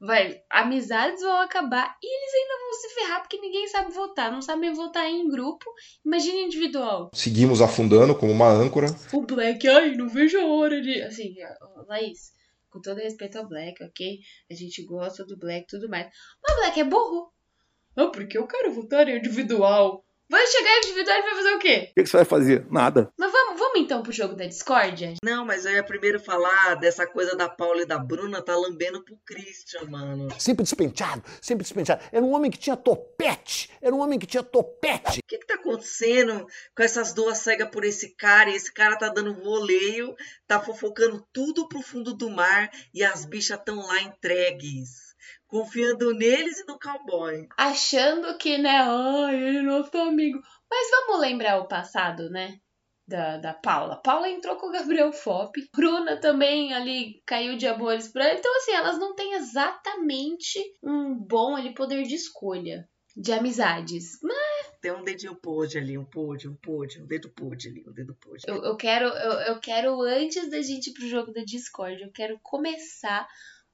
vai, 0.00 0.40
amizades 0.50 1.20
vão 1.20 1.40
acabar 1.40 1.96
e 2.02 2.06
eles 2.06 2.34
ainda 2.34 2.64
vão 2.64 2.72
se 2.72 2.94
ferrar 2.94 3.20
porque 3.20 3.40
ninguém 3.40 3.66
sabe 3.68 3.92
votar, 3.92 4.30
não 4.30 4.42
sabem 4.42 4.72
votar 4.72 5.06
em 5.06 5.28
grupo, 5.28 5.64
imagina 6.04 6.38
individual. 6.40 7.10
Seguimos 7.14 7.60
afundando 7.60 8.14
como 8.14 8.32
uma 8.32 8.48
âncora. 8.48 8.88
O 9.12 9.22
Black, 9.22 9.66
ai, 9.68 9.94
não 9.94 10.08
vejo 10.08 10.38
a 10.38 10.46
hora 10.46 10.80
de. 10.80 11.02
Assim, 11.02 11.34
Laís, 11.86 12.32
com 12.70 12.80
todo 12.80 12.98
respeito 12.98 13.38
ao 13.38 13.48
Black, 13.48 13.82
ok? 13.82 14.18
A 14.50 14.54
gente 14.54 14.84
gosta 14.84 15.24
do 15.24 15.36
Black 15.36 15.62
e 15.62 15.66
tudo 15.66 15.88
mais. 15.88 16.08
Mas 16.42 16.56
o 16.56 16.60
Black 16.60 16.80
é 16.80 16.84
burro. 16.84 17.32
Não, 17.96 18.10
porque 18.10 18.36
eu 18.36 18.46
quero 18.46 18.72
votar 18.72 19.08
em 19.08 19.16
individual. 19.16 20.05
Vai 20.28 20.44
chegar 20.48 20.78
individual 20.78 21.18
e 21.18 21.22
vai 21.22 21.34
fazer 21.36 21.50
o 21.50 21.58
quê? 21.58 21.88
O 21.90 21.94
que 21.94 22.02
que 22.02 22.08
você 22.08 22.16
vai 22.16 22.24
fazer? 22.24 22.66
Nada. 22.68 23.08
Mas 23.16 23.30
vamos, 23.30 23.58
vamos 23.60 23.80
então 23.80 24.02
pro 24.02 24.12
jogo 24.12 24.34
da 24.34 24.44
discórdia? 24.44 25.14
Não, 25.22 25.44
mas 25.44 25.64
eu 25.64 25.72
ia 25.72 25.84
primeiro 25.84 26.18
falar 26.18 26.74
dessa 26.74 27.06
coisa 27.06 27.36
da 27.36 27.48
Paula 27.48 27.82
e 27.82 27.86
da 27.86 27.96
Bruna 27.96 28.42
tá 28.42 28.56
lambendo 28.56 29.04
pro 29.04 29.16
Christian, 29.24 29.84
mano. 29.88 30.28
Sempre 30.38 30.64
despenteado, 30.64 31.22
sempre 31.40 31.62
despenteado. 31.62 32.02
Era 32.10 32.24
um 32.24 32.32
homem 32.32 32.50
que 32.50 32.58
tinha 32.58 32.76
topete. 32.76 33.70
Era 33.80 33.94
um 33.94 34.00
homem 34.00 34.18
que 34.18 34.26
tinha 34.26 34.42
topete. 34.42 35.20
O 35.20 35.22
que 35.26 35.38
que 35.38 35.46
tá 35.46 35.54
acontecendo 35.54 36.46
com 36.76 36.82
essas 36.82 37.12
duas 37.12 37.38
cegas 37.38 37.68
por 37.70 37.84
esse 37.84 38.16
cara? 38.16 38.50
E 38.50 38.56
esse 38.56 38.72
cara 38.72 38.96
tá 38.96 39.08
dando 39.08 39.32
voleio, 39.34 40.16
tá 40.46 40.60
fofocando 40.60 41.24
tudo 41.32 41.68
pro 41.68 41.82
fundo 41.82 42.12
do 42.12 42.28
mar 42.28 42.68
e 42.92 43.04
as 43.04 43.24
bichas 43.24 43.60
tão 43.64 43.76
lá 43.76 44.00
entregues. 44.00 45.05
Confiando 45.48 46.12
neles 46.12 46.58
e 46.58 46.66
no 46.66 46.78
cowboy. 46.78 47.46
Achando 47.56 48.36
que, 48.36 48.58
né, 48.58 48.78
ai, 48.82 49.36
ele 49.36 49.58
é 49.58 49.62
nosso 49.62 49.96
amigo. 49.96 50.40
Mas 50.70 50.90
vamos 50.90 51.20
lembrar 51.20 51.58
o 51.60 51.68
passado, 51.68 52.28
né? 52.30 52.58
Da, 53.08 53.36
da 53.36 53.54
Paula. 53.54 54.02
Paula 54.02 54.28
entrou 54.28 54.56
com 54.56 54.66
o 54.66 54.72
Gabriel 54.72 55.12
Fop. 55.12 55.54
Bruna 55.72 56.16
também 56.20 56.74
ali 56.74 57.22
caiu 57.24 57.56
de 57.56 57.64
amores 57.64 58.08
pra 58.08 58.28
ele. 58.28 58.40
Então, 58.40 58.56
assim, 58.56 58.72
elas 58.72 58.98
não 58.98 59.14
têm 59.14 59.34
exatamente 59.34 60.58
um 60.82 61.14
bom 61.14 61.54
ali 61.54 61.72
poder 61.72 62.02
de 62.02 62.16
escolha. 62.16 62.88
De 63.16 63.32
amizades. 63.32 64.18
Mas 64.22 64.72
Tem 64.82 64.90
um 64.92 65.02
dedinho 65.04 65.34
podre 65.36 65.78
ali, 65.78 65.96
um 65.96 66.04
podre, 66.04 66.48
um 66.48 66.56
podre, 66.56 67.00
um 67.00 67.06
dedo 67.06 67.30
podre 67.30 67.68
ali, 67.68 67.84
um 67.88 67.92
dedo 67.92 68.14
podre. 68.16 68.42
eu, 68.46 68.62
eu 68.62 68.76
quero, 68.76 69.06
eu, 69.06 69.32
eu 69.54 69.60
quero, 69.60 70.02
antes 70.02 70.50
da 70.50 70.60
gente 70.60 70.90
ir 70.90 70.92
pro 70.92 71.08
jogo 71.08 71.32
da 71.32 71.42
Discord, 71.42 72.02
eu 72.02 72.10
quero 72.12 72.38
começar 72.42 73.26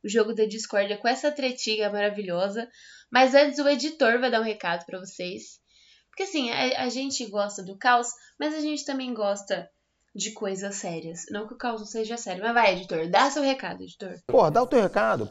o 0.04 0.08
jogo 0.08 0.34
da 0.34 0.44
Discord 0.44 0.96
com 0.98 1.08
essa 1.08 1.30
tretinha 1.30 1.90
maravilhosa. 1.90 2.68
Mas 3.10 3.34
antes 3.34 3.58
o 3.58 3.68
editor 3.68 4.18
vai 4.20 4.30
dar 4.30 4.40
um 4.40 4.44
recado 4.44 4.84
pra 4.86 4.98
vocês. 4.98 5.60
Porque 6.08 6.24
assim, 6.24 6.50
a, 6.50 6.84
a 6.84 6.88
gente 6.88 7.26
gosta 7.26 7.62
do 7.62 7.76
caos, 7.76 8.08
mas 8.38 8.54
a 8.54 8.60
gente 8.60 8.84
também 8.84 9.14
gosta 9.14 9.68
de 10.14 10.32
coisas 10.32 10.76
sérias. 10.76 11.24
Não 11.30 11.46
que 11.46 11.54
o 11.54 11.58
caos 11.58 11.80
não 11.80 11.86
seja 11.86 12.16
sério, 12.16 12.42
mas 12.42 12.52
vai, 12.54 12.72
editor, 12.72 13.08
dá 13.08 13.30
seu 13.30 13.42
recado, 13.42 13.82
editor. 13.82 14.18
Porra, 14.26 14.50
dá 14.50 14.62
o 14.62 14.66
teu 14.66 14.80
recado. 14.82 15.30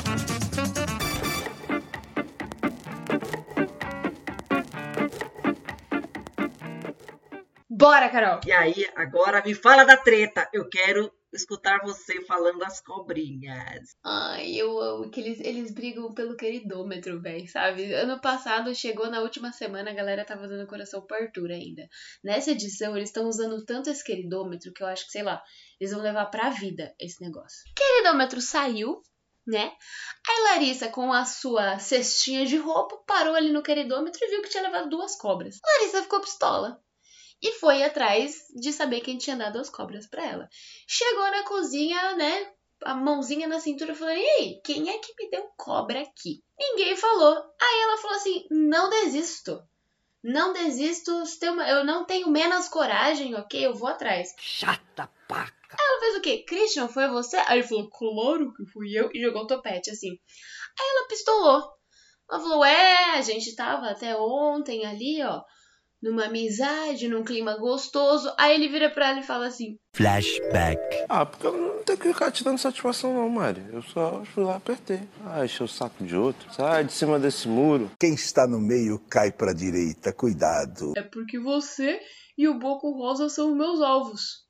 Bora, 7.81 8.09
Carol! 8.09 8.41
E 8.45 8.51
aí, 8.51 8.87
agora 8.95 9.41
me 9.43 9.55
fala 9.55 9.83
da 9.83 9.97
treta. 9.97 10.47
Eu 10.53 10.69
quero 10.69 11.11
escutar 11.33 11.79
você 11.83 12.21
falando 12.25 12.59
das 12.59 12.79
cobrinhas. 12.79 13.95
Ai, 14.05 14.53
eu 14.53 14.79
amo 14.79 15.09
que 15.09 15.19
eles, 15.19 15.39
eles 15.39 15.73
brigam 15.73 16.13
pelo 16.13 16.37
queridômetro, 16.37 17.19
velho, 17.19 17.49
sabe? 17.49 17.91
Ano 17.91 18.21
passado 18.21 18.75
chegou 18.75 19.09
na 19.09 19.21
última 19.21 19.51
semana, 19.51 19.89
a 19.89 19.95
galera 19.95 20.23
tava 20.23 20.47
dando 20.47 20.67
coração 20.67 21.01
pro 21.01 21.17
Arthur 21.17 21.49
ainda. 21.49 21.89
Nessa 22.23 22.51
edição, 22.51 22.95
eles 22.95 23.09
estão 23.09 23.27
usando 23.27 23.65
tanto 23.65 23.89
esse 23.89 24.03
queridômetro 24.03 24.71
que 24.71 24.83
eu 24.83 24.87
acho 24.87 25.05
que, 25.05 25.13
sei 25.13 25.23
lá, 25.23 25.41
eles 25.79 25.91
vão 25.91 26.03
levar 26.03 26.27
pra 26.27 26.51
vida 26.51 26.93
esse 26.99 27.19
negócio. 27.19 27.63
Queridômetro 27.75 28.39
saiu, 28.41 29.01
né? 29.47 29.71
Aí 30.29 30.43
Larissa, 30.43 30.87
com 30.87 31.11
a 31.11 31.25
sua 31.25 31.79
cestinha 31.79 32.45
de 32.45 32.57
roupa, 32.57 32.95
parou 33.07 33.33
ali 33.33 33.51
no 33.51 33.63
queridômetro 33.63 34.23
e 34.23 34.29
viu 34.29 34.43
que 34.43 34.49
tinha 34.49 34.61
levado 34.61 34.87
duas 34.87 35.15
cobras. 35.15 35.57
Larissa 35.79 36.03
ficou 36.03 36.21
pistola 36.21 36.79
e 37.41 37.53
foi 37.53 37.81
atrás 37.81 38.45
de 38.53 38.71
saber 38.71 39.01
quem 39.01 39.17
tinha 39.17 39.35
dado 39.35 39.57
as 39.57 39.69
cobras 39.69 40.05
para 40.05 40.23
ela. 40.23 40.49
Chegou 40.87 41.31
na 41.31 41.43
cozinha, 41.43 42.15
né? 42.15 42.51
A 42.83 42.93
mãozinha 42.93 43.47
na 43.47 43.59
cintura 43.59 43.95
falando: 43.95 44.17
E 44.17 44.29
aí, 44.29 44.61
quem 44.63 44.89
é 44.89 44.99
que 44.99 45.13
me 45.17 45.29
deu 45.29 45.49
cobra 45.57 46.01
aqui? 46.01 46.43
Ninguém 46.57 46.95
falou. 46.95 47.35
Aí 47.59 47.81
ela 47.81 47.97
falou 47.97 48.17
assim: 48.17 48.45
Não 48.51 48.89
desisto. 48.89 49.59
Não 50.23 50.53
desisto. 50.53 51.11
Eu 51.67 51.83
não 51.83 52.05
tenho 52.05 52.29
menos 52.29 52.69
coragem, 52.69 53.33
ok? 53.33 53.65
Eu 53.65 53.73
vou 53.73 53.89
atrás. 53.89 54.35
Chata 54.37 55.09
paca. 55.27 55.77
Aí 55.79 55.85
ela 55.87 55.99
fez 55.99 56.15
o 56.17 56.21
quê? 56.21 56.45
Christian, 56.47 56.87
foi 56.87 57.07
você? 57.07 57.37
Aí 57.37 57.59
ele 57.59 57.67
falou: 57.67 57.89
Claro 57.89 58.53
que 58.53 58.65
fui 58.67 58.93
eu. 58.93 59.09
E 59.13 59.21
jogou 59.21 59.43
o 59.43 59.47
topete 59.47 59.89
assim. 59.89 60.09
Aí 60.79 60.87
ela 60.89 61.07
pistolou. 61.07 61.71
Ela 62.29 62.39
falou: 62.39 62.63
É, 62.63 63.17
a 63.17 63.21
gente 63.21 63.55
tava 63.55 63.87
até 63.87 64.15
ontem 64.15 64.85
ali, 64.85 65.23
ó 65.23 65.41
numa 66.01 66.25
amizade, 66.25 67.07
num 67.07 67.23
clima 67.23 67.57
gostoso. 67.57 68.33
Aí 68.37 68.55
ele 68.55 68.67
vira 68.67 68.89
pra 68.89 69.09
ela 69.09 69.19
e 69.19 69.23
fala 69.23 69.47
assim: 69.47 69.77
Flashback. 69.95 71.05
Ah, 71.07 71.25
porque 71.25 71.45
eu 71.45 71.53
não 71.53 71.83
tenho 71.83 71.97
que 71.97 72.07
ficar 72.13 72.31
te 72.31 72.43
dando 72.43 72.57
satisfação, 72.57 73.13
não, 73.13 73.29
Mari. 73.29 73.63
Eu 73.71 73.81
só 73.83 74.23
fui 74.25 74.43
lá 74.43 74.55
apertei. 74.55 75.01
Ah, 75.25 75.45
encheu 75.45 75.65
o 75.65 75.69
saco 75.69 76.03
de 76.03 76.15
outro. 76.15 76.51
Sai 76.53 76.83
de 76.83 76.93
cima 76.93 77.19
desse 77.19 77.47
muro. 77.47 77.91
Quem 77.99 78.13
está 78.13 78.47
no 78.47 78.59
meio 78.59 78.99
cai 79.09 79.31
pra 79.31 79.53
direita. 79.53 80.11
Cuidado. 80.11 80.93
É 80.97 81.03
porque 81.03 81.39
você 81.39 81.99
e 82.37 82.47
o 82.47 82.57
Boco 82.57 82.91
Rosa 82.91 83.29
são 83.29 83.55
meus 83.55 83.81
alvos. 83.81 84.45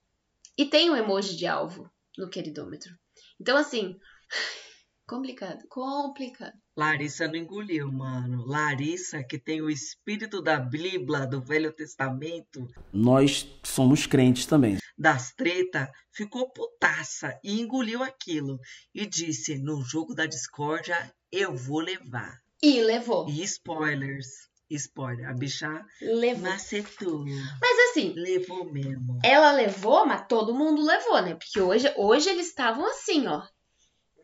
E 0.58 0.65
tem 0.65 0.89
um 0.89 0.96
emoji 0.96 1.36
de 1.36 1.48
alvo 1.48 1.89
no 2.17 2.29
queridômetro. 2.29 2.91
Então, 3.39 3.58
assim. 3.58 3.98
Complicado, 5.08 5.60
complicado. 5.67 6.53
Larissa 6.75 7.27
não 7.27 7.35
engoliu, 7.35 7.91
mano. 7.91 8.45
Larissa, 8.45 9.21
que 9.23 9.37
tem 9.37 9.61
o 9.61 9.69
espírito 9.69 10.41
da 10.41 10.57
Bíblia, 10.57 11.27
do 11.27 11.41
Velho 11.41 11.71
Testamento. 11.73 12.65
Nós 12.93 13.45
somos 13.61 14.07
crentes 14.07 14.45
também. 14.45 14.77
Das 14.97 15.33
treta, 15.33 15.91
ficou 16.13 16.49
putaça 16.49 17.37
e 17.43 17.59
engoliu 17.59 18.01
aquilo. 18.01 18.57
E 18.95 19.05
disse: 19.05 19.57
no 19.57 19.83
jogo 19.83 20.15
da 20.15 20.25
discórdia, 20.25 21.13
eu 21.29 21.55
vou 21.55 21.81
levar. 21.81 22.39
E 22.63 22.81
levou. 22.81 23.27
E 23.29 23.43
spoilers. 23.43 24.49
Spoiler, 24.69 25.27
a 25.27 25.33
bicha 25.33 25.85
levou. 26.01 26.49
macetou. 26.49 27.25
Mas 27.25 27.89
assim. 27.89 28.13
Levou 28.15 28.71
mesmo. 28.71 29.19
Ela 29.21 29.51
levou, 29.51 30.05
mas 30.05 30.25
todo 30.29 30.55
mundo 30.55 30.81
levou, 30.81 31.21
né? 31.21 31.35
Porque 31.35 31.59
hoje, 31.59 31.93
hoje 31.97 32.29
eles 32.29 32.47
estavam 32.47 32.85
assim, 32.87 33.27
ó 33.27 33.43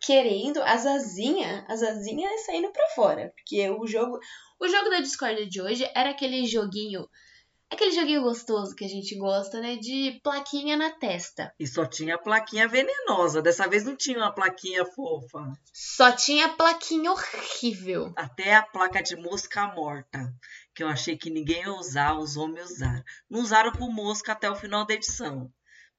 querendo 0.08 0.62
as 0.64 0.86
asinhas, 0.86 1.66
as 1.68 1.84
asinhas 1.84 2.46
saindo 2.46 2.72
para 2.72 2.88
fora, 2.96 3.34
porque 3.36 3.70
o 3.70 3.86
jogo, 3.86 4.18
o 4.58 4.66
jogo 4.66 4.90
da 4.90 5.02
Discord 5.02 5.46
de 5.48 5.62
hoje 5.62 5.92
era 5.94 6.12
aquele 6.12 6.46
joguinho, 6.46 7.10
aquele 7.70 7.92
joguinho 7.92 8.22
gostoso 8.22 8.74
que 8.74 8.86
a 8.86 8.88
gente 8.88 9.18
gosta, 9.18 9.60
né, 9.60 9.76
de 9.76 10.18
plaquinha 10.24 10.78
na 10.78 10.92
testa. 10.92 11.54
E 11.60 11.68
só 11.68 11.86
tinha 11.86 12.18
plaquinha 12.18 12.70
venenosa, 12.70 13.42
dessa 13.42 13.68
vez 13.68 13.84
não 13.84 13.98
tinha 13.98 14.18
uma 14.18 14.32
plaquinha 14.32 14.86
fofa. 14.86 15.52
Só 15.74 16.10
tinha 16.14 16.48
plaquinha 16.56 17.12
horrível. 17.12 18.14
Até 18.16 18.56
a 18.56 18.64
placa 18.64 19.04
de 19.04 19.18
mosca 19.18 19.68
morta, 19.76 20.34
que 20.74 20.84
eu 20.84 20.88
achei 20.88 21.18
que 21.18 21.30
ninguém 21.30 21.64
ia 21.64 21.74
usar, 21.74 22.18
os 22.18 22.38
homens 22.38 22.72
usaram. 22.72 23.04
Não 23.30 23.42
usaram 23.42 23.74
por 23.74 23.92
mosca 23.92 24.32
até 24.32 24.50
o 24.50 24.56
final 24.56 24.86
da 24.86 24.94
edição. 24.94 25.52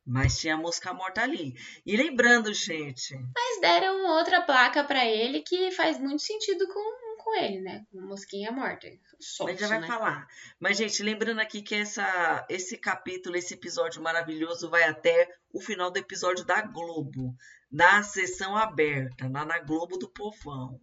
Mas 0.09 0.39
tinha 0.39 0.55
a 0.55 0.57
mosca 0.57 0.95
morta 0.95 1.21
ali. 1.21 1.55
E 1.85 1.95
lembrando, 1.95 2.55
gente. 2.55 3.15
Mas 3.15 3.61
deram 3.61 4.17
outra 4.17 4.41
placa 4.41 4.83
para 4.83 5.05
ele 5.05 5.43
que 5.43 5.71
faz 5.73 5.99
muito 5.99 6.23
sentido 6.23 6.67
com, 6.67 7.17
com 7.23 7.35
ele, 7.37 7.61
né? 7.61 7.85
Com 7.93 8.01
mosquinha 8.01 8.51
morta. 8.51 8.89
Solto, 9.21 9.51
a 9.51 9.53
gente 9.53 9.61
já 9.61 9.69
vai 9.69 9.81
né? 9.81 9.87
falar. 9.87 10.27
Mas, 10.59 10.79
gente, 10.79 11.03
lembrando 11.03 11.41
aqui 11.41 11.61
que 11.61 11.75
essa, 11.75 12.47
esse 12.49 12.79
capítulo, 12.79 13.37
esse 13.37 13.53
episódio 13.53 14.03
maravilhoso 14.03 14.71
vai 14.71 14.85
até 14.85 15.29
o 15.53 15.61
final 15.61 15.91
do 15.91 15.99
episódio 15.99 16.43
da 16.43 16.63
Globo. 16.63 17.37
Na 17.71 18.03
sessão 18.03 18.57
aberta, 18.57 19.29
lá 19.29 19.45
na 19.45 19.59
Globo 19.59 19.99
do 19.99 20.09
Povão. 20.09 20.81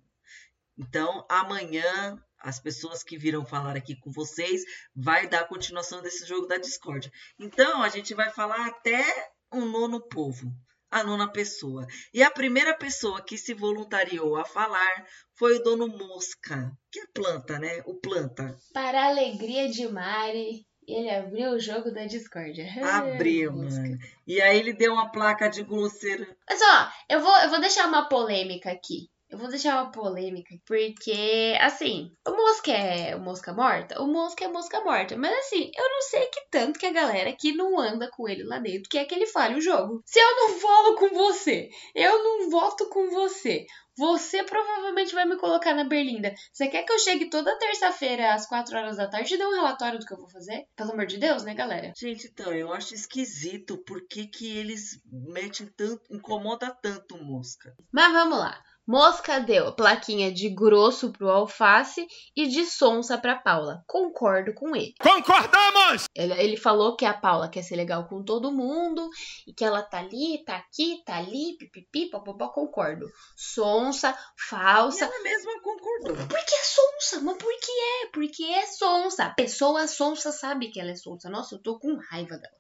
Então, 0.77 1.25
amanhã 1.27 2.24
as 2.39 2.60
pessoas 2.60 3.04
que 3.04 3.18
viram 3.18 3.46
falar 3.46 3.75
aqui 3.75 3.96
com 3.96 4.12
vocês, 4.12 4.63
vai 4.96 5.27
dar 5.27 5.48
continuação 5.48 6.01
desse 6.01 6.25
jogo 6.25 6.48
da 6.48 6.58
Discord. 6.58 7.12
Então, 7.39 7.82
a 7.82 7.89
gente 7.89 8.13
vai 8.13 8.30
falar 8.30 8.68
até 8.68 9.04
um 9.51 9.65
nono 9.65 10.01
povo, 10.01 10.51
a 10.92 11.04
nona 11.04 11.32
pessoa. 11.32 11.86
E 12.13 12.24
a 12.24 12.32
primeira 12.32 12.74
pessoa 12.75 13.22
que 13.22 13.38
se 13.38 13.54
voluntariou 13.54 14.36
a 14.36 14.46
falar 14.46 15.06
foi 15.34 15.58
o 15.58 15.63
dono 15.63 15.88
Mosca, 15.88 16.72
que 16.92 17.00
é 17.00 17.06
planta, 17.13 17.60
né? 17.60 17.82
O 17.86 17.96
planta. 17.96 18.58
Para 18.74 19.04
a 19.04 19.10
alegria 19.10 19.70
de 19.70 19.88
Mari, 19.88 20.65
ele 20.88 21.10
abriu 21.10 21.51
o 21.51 21.60
jogo 21.60 21.92
da 21.92 22.06
Discord. 22.06 22.62
Abriu, 22.80 23.51
mano. 23.51 23.98
E 24.25 24.42
aí 24.42 24.60
ele 24.60 24.74
deu 24.74 24.94
uma 24.94 25.12
placa 25.12 25.48
de 25.48 25.63
glosseiro. 25.63 26.25
Mas 26.48 26.60
ó, 26.62 26.92
eu 27.10 27.20
vou, 27.22 27.38
eu 27.39 27.50
vou 27.50 27.60
deixar 27.60 27.88
uma 27.88 28.08
polêmica 28.08 28.72
aqui. 28.72 29.10
Eu 29.36 29.39
vou 29.39 29.50
deixar 29.50 29.84
uma 29.84 29.92
polêmica, 29.92 30.56
porque, 30.65 31.58
assim, 31.60 32.10
o 32.25 32.32
mosca 32.32 32.72
é 32.72 33.18
mosca 33.18 33.51
morta? 33.51 34.01
O 34.01 34.08
mosca 34.08 34.46
é 34.46 34.48
mosca 34.48 34.80
morta. 34.80 35.18
Mas, 35.18 35.38
assim, 35.39 35.70
eu 35.75 35.89
não 35.89 36.01
sei 36.04 36.25
que 36.27 36.48
tanto 36.50 36.80
que 36.80 36.86
a 36.86 36.94
galera 36.94 37.36
que 37.38 37.51
não 37.51 37.77
anda 37.77 38.10
com 38.10 38.30
ele 38.30 38.46
lá 38.46 38.60
dentro 38.60 38.89
quer 38.89 39.04
que 39.04 39.13
ele 39.13 39.27
fale 39.27 39.56
o 39.56 39.62
jogo. 39.62 40.01
Se 40.06 40.18
eu 40.18 40.36
não 40.38 40.58
falo 40.58 40.96
com 40.96 41.10
você, 41.10 41.70
eu 41.94 42.24
não 42.24 42.50
voto 42.50 42.88
com 42.88 43.10
você. 43.10 43.65
Você 43.98 44.42
provavelmente 44.44 45.13
vai 45.13 45.25
me 45.25 45.38
colocar 45.38 45.74
na 45.74 45.84
berlinda. 45.84 46.34
Você 46.54 46.68
quer 46.70 46.84
que 46.84 46.94
eu 46.94 47.00
chegue 47.00 47.30
toda 47.30 47.58
terça-feira 47.60 48.34
às 48.34 48.46
4 48.46 48.77
horas 48.77 48.96
da 48.96 49.10
tarde 49.10 49.34
e 49.34 49.38
dê 49.38 49.46
um 49.46 49.56
relatório 49.56 50.00
do 50.00 50.06
que 50.06 50.13
eu 50.13 50.18
vou 50.18 50.30
fazer? 50.30 50.63
Pelo 50.77 50.94
amor 50.94 51.06
de 51.06 51.18
Deus, 51.18 51.44
né, 51.44 51.54
galera? 51.54 51.92
Gente, 51.98 52.27
então, 52.27 52.54
eu 52.54 52.74
acho 52.74 52.94
esquisito 52.94 53.77
por 53.86 54.06
que, 54.08 54.27
que 54.27 54.58
eles 54.58 55.01
metem 55.12 55.68
tanto. 55.75 56.01
incomoda 56.10 56.74
tanto 56.82 57.22
mosca. 57.22 57.74
Mas 57.92 58.13
vamos 58.13 58.38
lá. 58.38 58.62
Mosca 58.88 59.39
deu 59.39 59.74
plaquinha 59.74 60.32
de 60.32 60.50
grosso 60.50 61.12
pro 61.12 61.30
alface 61.30 62.08
e 62.36 62.48
de 62.48 62.65
sonsa 62.65 63.18
pra 63.18 63.36
Paula. 63.36 63.84
Concordo 63.88 64.54
com 64.54 64.75
ele. 64.75 64.94
Concordamos! 65.00 66.06
Ele, 66.15 66.34
ele, 66.34 66.58
falou 66.58 66.96
que 66.96 67.06
a 67.06 67.13
Paula 67.13 67.50
quer 67.50 67.63
ser 67.63 67.75
legal 67.75 68.08
com 68.08 68.24
todo 68.24 68.51
mundo 68.51 69.10
e 69.46 69.54
que 69.54 69.63
ela 69.63 69.84
tá 69.84 70.00
ali, 70.00 70.44
tá 70.46 70.56
aqui, 70.58 71.04
tá 71.06 71.18
ali, 71.18 71.58
pipipi, 71.58 72.10
popopó, 72.10 72.50
concordo. 72.50 73.06
Sonsa, 73.36 74.18
falsa. 74.36 75.06
E 75.06 75.08
ela 75.08 75.24
mesma 75.24 75.62
concordou. 75.62 76.15
absurdo. 76.15 76.27
Porque 76.27 76.56
é 76.56 76.63
sonsa, 76.63 77.22
mas 77.22 77.38
por 77.38 77.60
que 77.60 77.72
é? 77.72 78.08
Porque 78.12 78.44
é 78.44 78.65
sonsa. 78.65 79.25
A 79.25 79.34
pessoa 79.34 79.88
sonsa 79.88 80.32
sabe 80.32 80.70
que 80.70 80.80
ela 80.80 80.92
é 80.92 80.96
sonsa. 80.96 81.30
Nossa, 81.30 81.56
eu 81.56 81.60
tô 81.60 81.80
com 81.80 81.96
raiva 81.96 82.38
dela. 82.38 82.56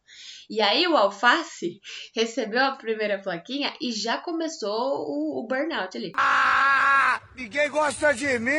E 0.49 0.61
aí 0.61 0.87
o 0.87 0.95
Alface 0.95 1.79
recebeu 2.15 2.63
a 2.63 2.75
primeira 2.75 3.19
plaquinha 3.19 3.73
e 3.81 3.91
já 3.91 4.17
começou 4.17 5.05
o, 5.07 5.39
o 5.39 5.47
burnout 5.47 5.97
ali. 5.97 6.11
Ah, 6.15 7.21
ninguém 7.35 7.69
gosta 7.69 8.13
de 8.13 8.39
mim! 8.39 8.51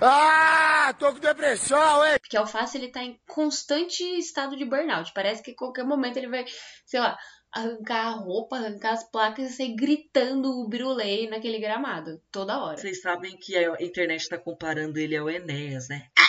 Ah, 0.00 0.94
tô 0.98 1.12
com 1.12 1.20
depressão, 1.20 2.04
hein? 2.04 2.18
Porque 2.20 2.36
o 2.36 2.40
Alface 2.40 2.76
ele 2.76 2.88
tá 2.88 3.02
em 3.02 3.18
constante 3.26 4.02
estado 4.18 4.56
de 4.56 4.64
burnout. 4.64 5.12
Parece 5.14 5.42
que 5.42 5.52
a 5.52 5.56
qualquer 5.56 5.84
momento 5.84 6.16
ele 6.16 6.28
vai, 6.28 6.44
sei 6.84 7.00
lá, 7.00 7.16
arrancar 7.56 8.08
a 8.08 8.10
roupa, 8.10 8.56
arrancar 8.56 8.92
as 8.92 9.10
placas 9.10 9.50
e 9.50 9.56
sair 9.56 9.74
gritando 9.74 10.60
o 10.60 10.68
birulei 10.68 11.28
naquele 11.28 11.58
gramado 11.58 12.20
toda 12.30 12.62
hora. 12.62 12.76
Vocês 12.76 13.00
sabem 13.00 13.36
que 13.38 13.56
a 13.56 13.82
internet 13.82 14.28
tá 14.28 14.36
comparando 14.36 14.98
ele 14.98 15.16
ao 15.16 15.30
Enéas, 15.30 15.88
né? 15.88 16.08
Ah, 16.18 16.25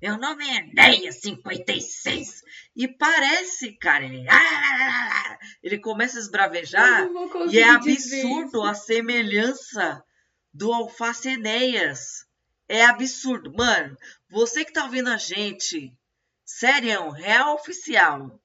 meu 0.00 0.18
nome 0.18 0.44
é 0.44 0.56
Enéas 0.58 1.20
56. 1.20 2.42
E 2.76 2.88
parece, 2.88 3.72
cara, 3.72 4.04
ele, 4.04 4.26
ah, 4.28 5.38
ele 5.62 5.78
começa 5.78 6.18
a 6.18 6.20
esbravejar 6.20 7.08
e 7.50 7.58
é 7.58 7.68
absurdo 7.68 8.62
a 8.62 8.74
semelhança 8.74 10.04
do 10.52 10.72
Alface 10.72 11.28
Enéas. 11.28 12.26
É 12.68 12.84
absurdo. 12.84 13.52
Mano, 13.52 13.96
você 14.28 14.64
que 14.64 14.72
tá 14.72 14.84
ouvindo 14.84 15.08
a 15.10 15.16
gente, 15.16 15.96
sério, 16.44 17.10
real 17.10 17.54
oficial, 17.54 18.40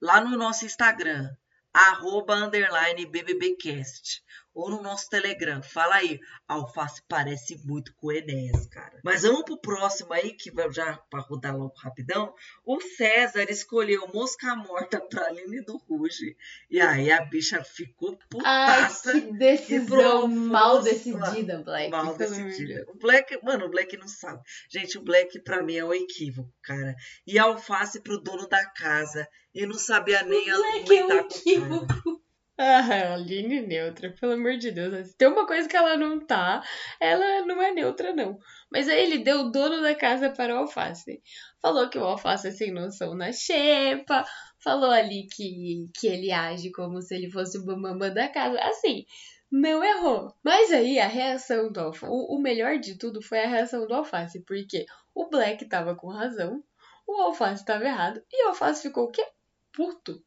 lá 0.00 0.20
no 0.20 0.36
nosso 0.36 0.64
Instagram, 0.64 1.28
arroba 1.72 2.34
underline 2.34 3.06
BBBcast, 3.06 4.22
ou 4.56 4.70
no 4.70 4.82
nosso 4.82 5.10
Telegram. 5.10 5.62
Fala 5.62 5.96
aí, 5.96 6.18
alface 6.48 7.02
parece 7.06 7.60
muito 7.62 7.94
com 7.96 8.06
o 8.06 8.12
Enéas, 8.12 8.66
cara. 8.68 8.98
Mas 9.04 9.22
vamos 9.22 9.42
pro 9.42 9.60
próximo 9.60 10.14
aí, 10.14 10.32
que 10.32 10.50
vai 10.50 10.72
já 10.72 10.96
para 11.10 11.20
rodar 11.20 11.54
logo 11.54 11.74
rapidão. 11.76 12.34
O 12.64 12.80
César 12.80 13.44
escolheu 13.50 14.08
Mosca 14.14 14.56
Morta 14.56 14.98
pra 14.98 15.26
Aline 15.26 15.60
do 15.60 15.76
Ruge. 15.76 16.34
E 16.70 16.80
aí 16.80 17.12
a 17.12 17.22
bicha 17.26 17.62
ficou 17.62 18.18
putaça. 18.30 19.12
Ai, 19.12 19.20
que 19.20 19.32
decisão 19.34 20.26
mal 20.26 20.82
decidida, 20.82 21.58
Black. 21.62 21.90
Mal 21.90 22.16
decidida. 22.16 22.86
O 22.88 22.98
Black, 22.98 23.38
mano, 23.44 23.66
o 23.66 23.70
Black 23.70 23.94
não 23.98 24.08
sabe. 24.08 24.40
Gente, 24.70 24.96
o 24.96 25.02
Black 25.02 25.38
pra 25.40 25.62
mim 25.62 25.76
é 25.76 25.84
um 25.84 25.92
equívoco, 25.92 26.50
cara. 26.62 26.96
E 27.26 27.38
a 27.38 27.44
alface 27.44 28.00
pro 28.00 28.18
dono 28.18 28.48
da 28.48 28.64
casa. 28.70 29.28
E 29.54 29.66
não 29.66 29.78
sabia 29.78 30.22
nem 30.22 30.52
o 30.52 30.56
Black 30.56 30.96
é 30.96 31.04
um 31.04 31.12
equívoco. 31.12 32.15
Ah, 32.58 33.12
Aline 33.14 33.60
neutra, 33.60 34.10
pelo 34.18 34.32
amor 34.32 34.56
de 34.56 34.70
Deus. 34.70 35.12
Tem 35.14 35.28
uma 35.28 35.46
coisa 35.46 35.68
que 35.68 35.76
ela 35.76 35.94
não 35.96 36.18
tá, 36.24 36.62
ela 36.98 37.44
não 37.44 37.60
é 37.60 37.70
neutra, 37.72 38.14
não. 38.14 38.38
Mas 38.70 38.88
aí 38.88 39.02
ele 39.02 39.18
deu 39.18 39.40
o 39.40 39.50
dono 39.50 39.82
da 39.82 39.94
casa 39.94 40.30
para 40.30 40.54
o 40.54 40.58
alface. 40.60 41.22
Falou 41.60 41.90
que 41.90 41.98
o 41.98 42.04
alface 42.04 42.48
é 42.48 42.50
sem 42.50 42.72
noção 42.72 43.14
na 43.14 43.30
xepa. 43.30 44.24
Falou 44.58 44.90
ali 44.90 45.26
que, 45.26 45.88
que 45.94 46.06
ele 46.06 46.32
age 46.32 46.70
como 46.72 47.02
se 47.02 47.14
ele 47.14 47.30
fosse 47.30 47.58
o 47.58 47.64
bambambam 47.64 48.12
da 48.14 48.26
casa. 48.28 48.58
Assim, 48.60 49.04
não 49.50 49.84
errou. 49.84 50.34
Mas 50.42 50.72
aí 50.72 50.98
a 50.98 51.06
reação 51.06 51.70
do 51.70 51.78
alface. 51.80 52.10
O, 52.10 52.36
o 52.36 52.40
melhor 52.40 52.78
de 52.78 52.96
tudo 52.96 53.20
foi 53.20 53.40
a 53.40 53.48
reação 53.48 53.86
do 53.86 53.94
alface. 53.94 54.40
Porque 54.40 54.86
o 55.14 55.28
Black 55.28 55.66
tava 55.66 55.94
com 55.94 56.08
razão, 56.08 56.64
o 57.06 57.20
alface 57.20 57.64
tava 57.66 57.84
errado. 57.84 58.22
E 58.32 58.46
o 58.46 58.48
alface 58.48 58.82
ficou 58.82 59.04
o 59.04 59.10
quê? 59.10 59.26
Puto. 59.72 60.24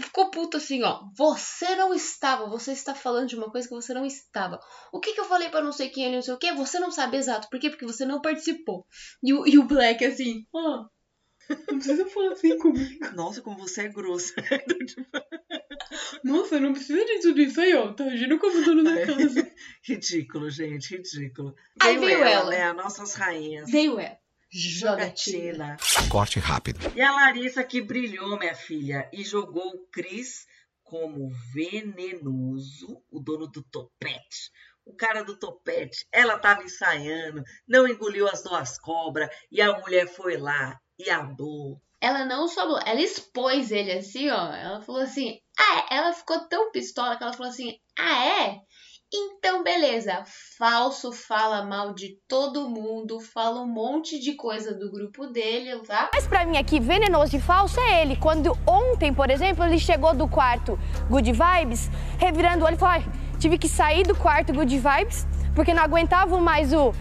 Ficou 0.00 0.30
puto 0.30 0.56
assim, 0.56 0.82
ó. 0.82 1.04
Você 1.14 1.76
não 1.76 1.94
estava, 1.94 2.48
você 2.48 2.72
está 2.72 2.94
falando 2.94 3.28
de 3.28 3.36
uma 3.36 3.50
coisa 3.50 3.68
que 3.68 3.74
você 3.74 3.94
não 3.94 4.04
estava. 4.04 4.58
O 4.92 4.98
que, 4.98 5.12
que 5.12 5.20
eu 5.20 5.24
falei 5.24 5.48
para 5.48 5.62
não 5.62 5.72
sei 5.72 5.88
quem 5.88 6.06
ali, 6.06 6.16
não 6.16 6.22
sei 6.22 6.34
o 6.34 6.38
que? 6.38 6.52
Você 6.52 6.80
não 6.80 6.90
sabe 6.90 7.16
exato. 7.16 7.48
Por 7.48 7.60
quê? 7.60 7.70
Porque 7.70 7.86
você 7.86 8.04
não 8.04 8.20
participou. 8.20 8.84
E 9.22 9.32
o, 9.32 9.46
e 9.46 9.58
o 9.58 9.64
Black 9.64 10.04
assim, 10.04 10.44
ó. 10.52 10.86
não 11.68 11.78
precisa 11.78 12.04
falar 12.06 12.32
assim 12.32 12.58
comigo. 12.58 13.12
Nossa, 13.14 13.40
como 13.40 13.58
você 13.58 13.82
é 13.82 13.88
grossa. 13.88 14.34
Nossa, 16.24 16.58
não 16.58 16.72
precisa 16.72 17.04
de 17.04 17.20
tudo 17.20 17.40
isso 17.40 17.60
aí, 17.60 17.72
ó. 17.74 17.92
Tá 17.92 18.04
agindo 18.04 18.38
como 18.40 18.64
dono 18.64 18.82
da 18.82 19.06
casa. 19.06 19.52
ridículo, 19.86 20.50
gente, 20.50 20.96
ridículo. 20.96 21.54
Aí 21.80 21.96
veio 21.96 22.24
ela, 22.24 22.50
né? 22.50 22.62
As 22.64 22.76
nossas 22.76 23.14
rainhas. 23.14 23.70
Veio 23.70 24.00
ela. 24.00 24.18
Jogatina. 24.56 25.76
Corte 26.08 26.38
rápido. 26.38 26.80
E 26.96 27.02
a 27.02 27.12
Larissa 27.12 27.62
que 27.62 27.82
brilhou, 27.82 28.38
minha 28.38 28.54
filha, 28.54 29.08
e 29.12 29.22
jogou 29.22 29.68
o 29.68 29.86
Cris 29.88 30.46
como 30.82 31.28
venenoso, 31.52 33.02
o 33.10 33.20
dono 33.20 33.46
do 33.46 33.62
topete. 33.64 34.50
O 34.84 34.94
cara 34.94 35.22
do 35.22 35.36
topete, 35.36 36.06
ela 36.10 36.38
tava 36.38 36.62
ensaiando, 36.62 37.42
não 37.68 37.86
engoliu 37.86 38.26
as 38.28 38.42
duas 38.42 38.78
cobras, 38.78 39.28
e 39.50 39.60
a 39.60 39.78
mulher 39.78 40.06
foi 40.06 40.38
lá 40.38 40.78
e 40.98 41.10
andou. 41.10 41.78
Ela 42.00 42.24
não 42.24 42.46
só. 42.46 42.62
Ela 42.86 43.00
expôs 43.00 43.70
ele 43.70 43.92
assim, 43.92 44.30
ó. 44.30 44.54
Ela 44.54 44.80
falou 44.80 45.02
assim. 45.02 45.38
Ah, 45.58 45.78
é? 45.90 45.96
Ela 45.96 46.12
ficou 46.12 46.46
tão 46.48 46.70
pistola 46.70 47.16
que 47.16 47.22
ela 47.22 47.32
falou 47.32 47.50
assim: 47.50 47.76
Ah, 47.98 48.24
é? 48.24 48.60
Então, 49.12 49.62
beleza. 49.62 50.24
Falso 50.58 51.12
fala 51.12 51.64
mal 51.64 51.94
de 51.94 52.18
todo 52.28 52.68
mundo, 52.68 53.20
fala 53.20 53.62
um 53.62 53.66
monte 53.66 54.18
de 54.18 54.34
coisa 54.34 54.74
do 54.74 54.90
grupo 54.90 55.26
dele, 55.26 55.78
tá? 55.86 56.10
Mas 56.12 56.26
pra 56.26 56.44
mim 56.44 56.56
aqui, 56.56 56.80
venenoso 56.80 57.36
e 57.36 57.40
falso 57.40 57.78
é 57.80 58.02
ele. 58.02 58.16
Quando 58.16 58.56
ontem, 58.66 59.14
por 59.14 59.30
exemplo, 59.30 59.64
ele 59.64 59.78
chegou 59.78 60.14
do 60.14 60.26
quarto 60.26 60.78
Good 61.08 61.32
Vibes, 61.32 61.88
revirando 62.18 62.64
o 62.64 62.66
olho 62.66 62.74
e 62.74 62.78
falou: 62.78 63.04
tive 63.38 63.58
que 63.58 63.68
sair 63.68 64.04
do 64.04 64.14
quarto 64.14 64.52
Good 64.52 64.76
Vibes 64.76 65.26
porque 65.56 65.72
não 65.72 65.82
aguentava 65.82 66.38
mais 66.38 66.72
o. 66.72 66.92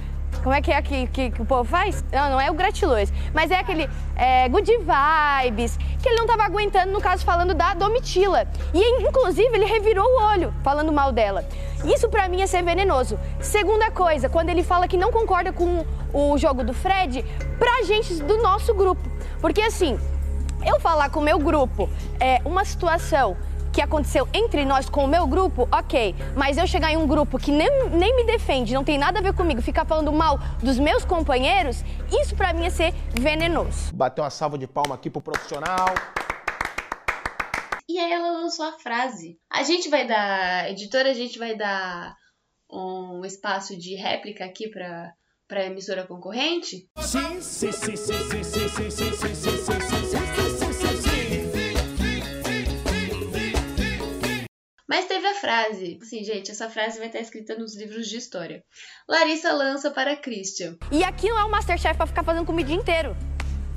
Como 0.43 0.53
é 0.53 0.61
que 0.61 0.71
é 0.71 0.81
que, 0.81 1.07
que, 1.07 1.31
que 1.31 1.41
o 1.41 1.45
povo 1.45 1.63
faz? 1.63 2.03
Não, 2.11 2.31
não 2.31 2.41
é 2.41 2.49
o 2.49 2.53
gratiluz, 2.53 3.11
mas 3.33 3.51
é 3.51 3.59
aquele 3.59 3.89
é, 4.15 4.47
good 4.49 4.71
vibes, 4.77 5.77
que 6.01 6.09
ele 6.09 6.17
não 6.17 6.27
tava 6.27 6.43
aguentando, 6.43 6.91
no 6.91 7.01
caso, 7.01 7.25
falando 7.25 7.53
da 7.53 7.73
Domitila. 7.73 8.47
E, 8.73 9.01
inclusive, 9.01 9.49
ele 9.53 9.65
revirou 9.65 10.05
o 10.05 10.23
olho, 10.23 10.53
falando 10.63 10.91
mal 10.91 11.11
dela. 11.11 11.45
Isso 11.83 12.09
pra 12.09 12.27
mim 12.27 12.41
é 12.41 12.47
ser 12.47 12.63
venenoso. 12.63 13.19
Segunda 13.39 13.91
coisa, 13.91 14.29
quando 14.29 14.49
ele 14.49 14.63
fala 14.63 14.87
que 14.87 14.97
não 14.97 15.11
concorda 15.11 15.51
com 15.51 15.85
o 16.13 16.37
jogo 16.37 16.63
do 16.63 16.73
Fred, 16.73 17.23
pra 17.59 17.83
gente 17.83 18.15
do 18.23 18.41
nosso 18.41 18.73
grupo. 18.73 19.09
Porque, 19.41 19.61
assim, 19.61 19.99
eu 20.65 20.79
falar 20.79 21.09
com 21.09 21.19
o 21.19 21.23
meu 21.23 21.37
grupo 21.37 21.89
é 22.19 22.41
uma 22.45 22.65
situação 22.65 23.37
que 23.75 23.81
aconteceu 23.81 24.25
entre 24.33 24.63
nós 24.63 24.89
com 24.89 25.03
o 25.03 25.07
meu 25.07 25.27
grupo, 25.27 25.67
ok. 25.69 26.15
Mas 26.33 26.57
eu 26.57 26.65
chegar 26.65 26.93
em 26.93 26.95
um 26.95 27.05
grupo 27.05 27.37
que 27.37 27.51
nem, 27.51 27.89
nem 27.89 28.15
me 28.15 28.23
defende, 28.23 28.73
não 28.73 28.85
tem 28.85 28.97
nada 28.97 29.19
a 29.19 29.21
ver 29.21 29.33
comigo, 29.33 29.61
ficar 29.61 29.83
falando 29.83 30.13
mal 30.13 30.39
dos 30.63 30.79
meus 30.79 31.03
companheiros, 31.03 31.83
isso 32.09 32.37
pra 32.37 32.53
mim 32.53 32.65
é 32.65 32.69
ser 32.69 32.93
venenoso. 33.11 33.93
Bateu 33.93 34.23
uma 34.23 34.29
salva 34.29 34.57
de 34.57 34.65
palma 34.65 34.95
aqui 34.95 35.09
pro 35.09 35.21
profissional. 35.21 35.93
E 37.87 37.99
aí 37.99 38.13
ela 38.13 38.31
lançou 38.31 38.65
a 38.65 38.71
frase. 38.79 39.37
A 39.51 39.61
gente 39.63 39.89
vai 39.89 40.07
dar, 40.07 40.71
editora, 40.71 41.11
a 41.11 41.13
gente 41.13 41.37
vai 41.37 41.53
dar 41.53 42.15
um 42.71 43.25
espaço 43.25 43.77
de 43.77 43.95
réplica 43.95 44.45
aqui 44.45 44.69
pra, 44.69 45.11
pra 45.49 45.65
emissora 45.65 46.07
concorrente? 46.07 46.87
Sim, 46.97 47.41
sim, 47.41 47.73
sim, 47.73 47.95
sim, 47.97 47.97
sim, 47.97 48.43
sim, 48.43 48.69
sim, 48.69 48.89
sim, 48.89 49.11
sim, 49.11 49.35
sim, 49.35 49.35
sim, 49.35 50.44
Mas 54.95 55.07
teve 55.07 55.27
a 55.27 55.33
frase. 55.33 55.99
Assim, 56.01 56.23
gente, 56.23 56.49
essa 56.49 56.69
frase 56.69 56.97
vai 56.99 57.07
estar 57.07 57.19
escrita 57.19 57.53
nos 57.53 57.75
livros 57.75 58.07
de 58.07 58.15
história. 58.15 58.63
Larissa 59.05 59.51
lança 59.51 59.91
para 59.91 60.15
Christian. 60.15 60.77
E 60.89 61.03
aqui 61.03 61.27
não 61.27 61.37
é 61.37 61.43
o 61.43 61.51
Masterchef 61.51 61.97
pra 61.97 62.07
ficar 62.07 62.23
fazendo 62.23 62.45
comida 62.45 62.65
o 62.65 62.71
dia 62.71 62.81
inteiro. 62.81 63.17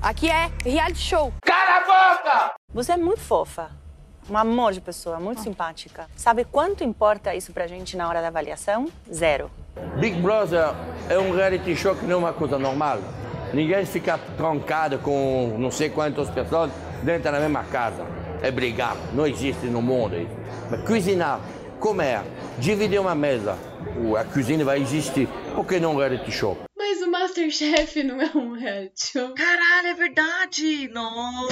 Aqui 0.00 0.30
é 0.30 0.48
reality 0.64 1.00
show. 1.00 1.32
Cala 1.42 1.78
a 1.78 1.80
boca! 1.80 2.54
Você 2.72 2.92
é 2.92 2.96
muito 2.96 3.18
fofa. 3.18 3.72
Um 4.30 4.38
amor 4.38 4.72
de 4.72 4.80
pessoa, 4.80 5.18
muito 5.18 5.40
simpática. 5.40 6.06
Sabe 6.14 6.44
quanto 6.44 6.84
importa 6.84 7.34
isso 7.34 7.52
pra 7.52 7.66
gente 7.66 7.96
na 7.96 8.08
hora 8.08 8.22
da 8.22 8.28
avaliação? 8.28 8.86
Zero. 9.12 9.50
Big 9.98 10.20
Brother 10.20 10.72
é 11.10 11.18
um 11.18 11.34
reality 11.34 11.74
show 11.74 11.96
que 11.96 12.04
não 12.04 12.12
é 12.12 12.18
uma 12.18 12.32
coisa 12.32 12.60
normal. 12.60 13.00
Ninguém 13.52 13.84
fica 13.84 14.16
trancado 14.36 15.00
com 15.00 15.56
não 15.58 15.72
sei 15.72 15.90
quantas 15.90 16.30
pessoas 16.30 16.70
dentro 17.02 17.24
da 17.24 17.40
mesma 17.40 17.64
casa. 17.64 18.06
É 18.42 18.50
brigar, 18.50 18.96
não 19.12 19.26
existe 19.26 19.66
no 19.66 19.82
mundo 19.82 20.16
isso. 20.16 20.36
Mas 20.70 20.82
cozinhar, 20.82 21.40
comer, 21.80 22.22
dividir 22.58 23.00
uma 23.00 23.14
mesa, 23.14 23.58
a 24.18 24.24
cozinha 24.24 24.64
vai 24.64 24.80
existir. 24.80 25.28
Por 25.54 25.66
que 25.66 25.80
não 25.80 25.94
um 25.94 25.96
reality 25.96 26.30
show? 26.30 26.56
Mas 26.76 27.02
o 27.02 27.10
Masterchef 27.10 28.02
não 28.02 28.20
é 28.20 28.30
um 28.34 28.52
reality 28.52 29.12
show. 29.12 29.34
Caralho, 29.34 29.88
é 29.88 29.94
verdade! 29.94 30.88
Não! 30.88 31.48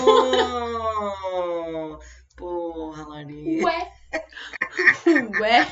Porra, 2.36 3.08
Larissa. 3.08 3.64
Ué? 3.64 3.92
Ué? 5.40 5.66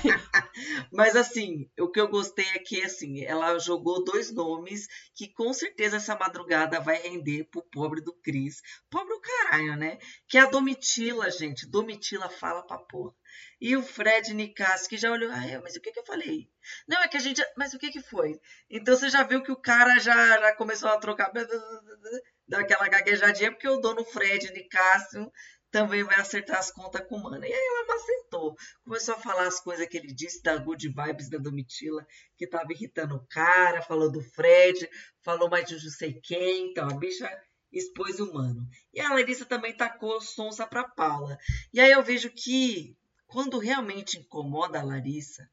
Mas 0.90 1.14
assim, 1.14 1.70
o 1.78 1.90
que 1.90 2.00
eu 2.00 2.08
gostei 2.08 2.46
é 2.54 2.58
que 2.58 2.82
assim, 2.82 3.22
ela 3.22 3.58
jogou 3.58 4.02
dois 4.02 4.32
nomes 4.32 4.88
que 5.14 5.28
com 5.28 5.52
certeza 5.52 5.96
essa 5.96 6.16
madrugada 6.16 6.80
vai 6.80 6.96
render 6.96 7.44
pro 7.44 7.62
pobre 7.62 8.00
do 8.00 8.14
Cris. 8.14 8.62
Pobre 8.88 9.12
o 9.12 9.20
caralho, 9.20 9.76
né? 9.76 9.98
Que 10.26 10.38
é 10.38 10.40
a 10.40 10.46
Domitila, 10.46 11.30
gente. 11.30 11.66
Domitila 11.68 12.30
fala 12.30 12.66
pra 12.66 12.78
porra. 12.78 13.14
E 13.60 13.76
o 13.76 13.82
Fred 13.82 14.32
Nicasso, 14.32 14.88
que 14.88 14.96
já 14.96 15.10
olhou, 15.10 15.30
ah, 15.32 15.46
é, 15.46 15.58
mas 15.58 15.74
o 15.74 15.80
que, 15.80 15.90
que 15.90 15.98
eu 15.98 16.04
falei? 16.04 16.48
Não, 16.86 17.02
é 17.02 17.08
que 17.08 17.16
a 17.16 17.20
gente. 17.20 17.42
Mas 17.56 17.74
o 17.74 17.78
que, 17.78 17.90
que 17.90 18.00
foi? 18.00 18.40
Então 18.70 18.96
você 18.96 19.08
já 19.08 19.22
viu 19.22 19.42
que 19.42 19.52
o 19.52 19.60
cara 19.60 19.98
já, 19.98 20.38
já 20.40 20.54
começou 20.54 20.88
a 20.88 20.98
trocar. 20.98 21.32
Daquela 22.46 22.88
gaguejadinha, 22.88 23.50
porque 23.50 23.66
o 23.66 23.78
dono 23.78 24.04
Fred 24.04 24.52
Nicásio 24.52 25.32
também 25.74 26.04
vai 26.04 26.20
acertar 26.20 26.56
as 26.56 26.70
contas 26.70 27.04
com 27.08 27.16
o 27.16 27.22
Mano. 27.24 27.44
E 27.44 27.52
aí 27.52 27.52
ela 27.52 27.86
macetou. 27.88 28.56
Começou 28.84 29.16
a 29.16 29.18
falar 29.18 29.48
as 29.48 29.58
coisas 29.58 29.88
que 29.88 29.96
ele 29.96 30.14
disse 30.14 30.40
da 30.40 30.56
good 30.56 30.86
vibes 30.86 31.28
da 31.28 31.36
Domitila, 31.36 32.06
que 32.38 32.46
tava 32.46 32.72
irritando 32.72 33.16
o 33.16 33.26
cara, 33.26 33.82
falou 33.82 34.08
do 34.08 34.20
Fred, 34.20 34.88
falou 35.20 35.50
mais 35.50 35.66
de 35.66 35.74
não 35.74 35.90
sei 35.90 36.20
quem. 36.22 36.70
Então, 36.70 36.88
a 36.88 36.94
bicha 36.94 37.28
expôs 37.72 38.20
o 38.20 38.32
Mano. 38.32 38.64
E 38.92 39.00
a 39.00 39.12
Larissa 39.12 39.44
também 39.44 39.76
tacou 39.76 40.20
sonsa 40.20 40.64
pra 40.64 40.86
Paula. 40.86 41.36
E 41.72 41.80
aí 41.80 41.90
eu 41.90 42.04
vejo 42.04 42.30
que, 42.30 42.96
quando 43.26 43.58
realmente 43.58 44.16
incomoda 44.16 44.78
a 44.78 44.84
Larissa, 44.84 45.50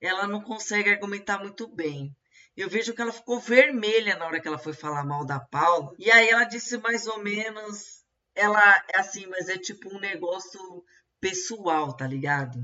ela 0.00 0.26
não 0.26 0.42
consegue 0.42 0.90
argumentar 0.90 1.38
muito 1.38 1.68
bem. 1.68 2.12
Eu 2.56 2.68
vejo 2.68 2.92
que 2.92 3.00
ela 3.00 3.12
ficou 3.12 3.38
vermelha 3.38 4.16
na 4.16 4.26
hora 4.26 4.40
que 4.40 4.48
ela 4.48 4.58
foi 4.58 4.72
falar 4.72 5.04
mal 5.04 5.24
da 5.24 5.38
Paula. 5.38 5.94
E 5.96 6.10
aí 6.10 6.28
ela 6.28 6.42
disse 6.42 6.76
mais 6.78 7.06
ou 7.06 7.22
menos 7.22 7.99
ela 8.34 8.84
é 8.92 9.00
assim, 9.00 9.26
mas 9.26 9.48
é 9.48 9.58
tipo 9.58 9.94
um 9.94 10.00
negócio 10.00 10.84
pessoal, 11.20 11.92
tá 11.92 12.06
ligado? 12.06 12.58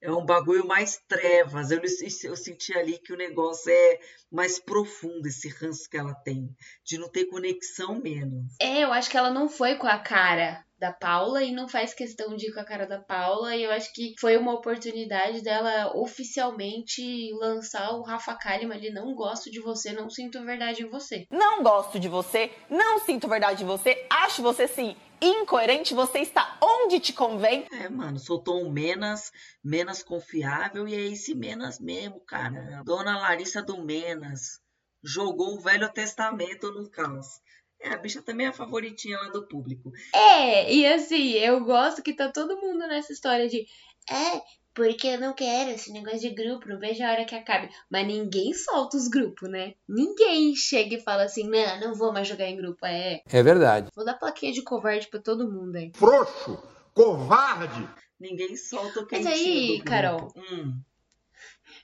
É 0.00 0.12
um 0.12 0.24
bagulho 0.24 0.66
mais 0.66 0.96
trevas. 1.08 1.70
Eu, 1.72 1.80
eu 1.82 2.36
senti 2.36 2.76
ali 2.76 2.98
que 2.98 3.12
o 3.12 3.16
negócio 3.16 3.70
é 3.70 4.00
mais 4.30 4.58
profundo, 4.60 5.26
esse 5.26 5.48
ranço 5.48 5.90
que 5.90 5.96
ela 5.96 6.14
tem. 6.14 6.54
De 6.84 6.98
não 6.98 7.08
ter 7.08 7.24
conexão 7.24 8.00
menos. 8.00 8.54
É, 8.60 8.84
eu 8.84 8.92
acho 8.92 9.10
que 9.10 9.16
ela 9.16 9.30
não 9.30 9.48
foi 9.48 9.74
com 9.74 9.88
a 9.88 9.98
cara 9.98 10.64
da 10.78 10.92
Paula 10.92 11.42
e 11.42 11.52
não 11.52 11.68
faz 11.68 11.92
questão 11.92 12.36
de 12.36 12.48
ir 12.48 12.54
com 12.54 12.60
a 12.60 12.64
cara 12.64 12.86
da 12.86 13.00
Paula. 13.00 13.54
E 13.56 13.64
eu 13.64 13.70
acho 13.70 13.92
que 13.92 14.14
foi 14.20 14.36
uma 14.36 14.54
oportunidade 14.54 15.42
dela 15.42 15.92
oficialmente 15.96 17.32
lançar 17.34 17.90
o 17.92 18.02
Rafa 18.02 18.34
Kalimann 18.36 18.78
ali. 18.78 18.90
Não 18.90 19.14
gosto 19.14 19.50
de 19.50 19.60
você, 19.60 19.92
não 19.92 20.08
sinto 20.08 20.44
verdade 20.44 20.82
em 20.82 20.88
você. 20.88 21.26
Não 21.30 21.62
gosto 21.62 21.98
de 21.98 22.08
você, 22.08 22.50
não 22.70 22.98
sinto 23.00 23.28
verdade 23.28 23.64
em 23.64 23.66
você, 23.66 24.06
acho 24.10 24.42
você 24.42 24.68
sim 24.68 24.96
incoerente, 25.20 25.94
você 25.94 26.20
está 26.20 26.56
onde 26.62 27.00
te 27.00 27.12
convém. 27.12 27.66
É, 27.72 27.88
mano, 27.88 28.18
soltou 28.18 28.64
um 28.64 28.70
Menas, 28.70 29.32
Menas 29.64 30.02
confiável 30.02 30.86
e 30.86 30.94
é 30.94 31.00
esse 31.00 31.34
Menas 31.34 31.80
mesmo, 31.80 32.20
cara. 32.20 32.82
Dona 32.84 33.18
Larissa 33.18 33.62
do 33.62 33.82
Menas 33.82 34.60
jogou 35.02 35.56
o 35.56 35.60
Velho 35.60 35.88
Testamento 35.92 36.70
no 36.70 36.88
caos. 36.88 37.40
É, 37.80 37.90
a 37.90 37.96
bicha 37.96 38.22
também 38.22 38.46
é 38.46 38.50
a 38.50 38.52
favoritinha 38.52 39.18
lá 39.18 39.28
do 39.28 39.46
público. 39.46 39.92
É, 40.14 40.72
e 40.72 40.86
assim, 40.86 41.32
eu 41.32 41.64
gosto 41.64 42.02
que 42.02 42.12
tá 42.12 42.30
todo 42.30 42.60
mundo 42.60 42.86
nessa 42.86 43.12
história 43.12 43.48
de. 43.48 43.66
É, 44.10 44.42
porque 44.74 45.08
eu 45.08 45.20
não 45.20 45.34
quero 45.34 45.70
esse 45.70 45.92
negócio 45.92 46.20
de 46.20 46.30
grupo, 46.30 46.68
não 46.68 46.78
vejo 46.78 47.02
a 47.02 47.10
hora 47.10 47.24
que 47.24 47.34
acabe. 47.34 47.68
Mas 47.90 48.06
ninguém 48.06 48.54
solta 48.54 48.96
os 48.96 49.08
grupos, 49.08 49.48
né? 49.48 49.74
Ninguém 49.88 50.54
chega 50.54 50.96
e 50.96 51.00
fala 51.00 51.24
assim, 51.24 51.48
não, 51.48 51.80
não 51.80 51.94
vou 51.94 52.12
mais 52.12 52.28
jogar 52.28 52.46
em 52.46 52.56
grupo. 52.56 52.86
É. 52.86 53.20
É 53.28 53.42
verdade. 53.42 53.90
Vou 53.94 54.04
dar 54.04 54.14
plaquinha 54.14 54.52
de 54.52 54.62
covarde 54.62 55.08
pra 55.08 55.20
todo 55.20 55.50
mundo 55.50 55.76
aí. 55.76 55.92
Frouxo! 55.94 56.62
Covarde! 56.94 57.88
Ninguém 58.20 58.56
solta 58.56 59.00
o 59.00 59.06
que 59.06 59.16
Mas 59.16 59.26
aí, 59.26 59.80
Carol, 59.84 60.32
hum. 60.36 60.80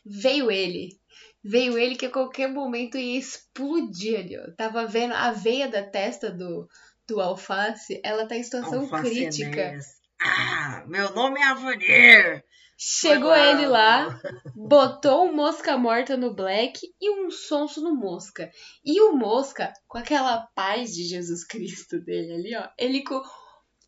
veio 0.05 0.51
ele 0.51 0.99
veio 1.45 1.77
ele 1.77 1.95
que 1.95 2.07
a 2.07 2.11
qualquer 2.11 2.49
momento 2.49 2.97
ia 2.97 3.19
explodir 3.19 4.19
ali, 4.19 4.39
ó. 4.39 4.51
Tava 4.57 4.87
vendo 4.87 5.13
a 5.13 5.31
veia 5.31 5.69
da 5.69 5.83
testa 5.83 6.31
do, 6.31 6.67
do 7.07 7.21
alface, 7.21 8.01
ela 8.03 8.27
tá 8.27 8.35
em 8.35 8.43
situação 8.43 8.81
Alface 8.81 9.11
crítica. 9.11 9.61
Enéas. 9.61 9.87
Ah, 10.21 10.85
meu 10.87 11.15
nome 11.15 11.39
é 11.39 11.45
Avanir! 11.45 12.45
Chegou 12.77 13.35
ele 13.35 13.67
lá, 13.67 14.21
botou 14.55 15.27
um 15.27 15.35
mosca 15.35 15.79
morta 15.79 16.17
no 16.17 16.35
Black 16.35 16.81
e 17.01 17.11
um 17.11 17.31
sonso 17.31 17.81
no 17.81 17.95
mosca. 17.95 18.51
E 18.85 19.01
o 19.01 19.13
mosca, 19.13 19.73
com 19.87 19.99
aquela 19.99 20.49
paz 20.57 20.93
de 20.93 21.05
Jesus 21.05 21.47
Cristo 21.47 22.01
dele 22.01 22.33
ali, 22.33 22.57
ó, 22.57 22.69
ele 22.79 23.05
com. 23.05 23.23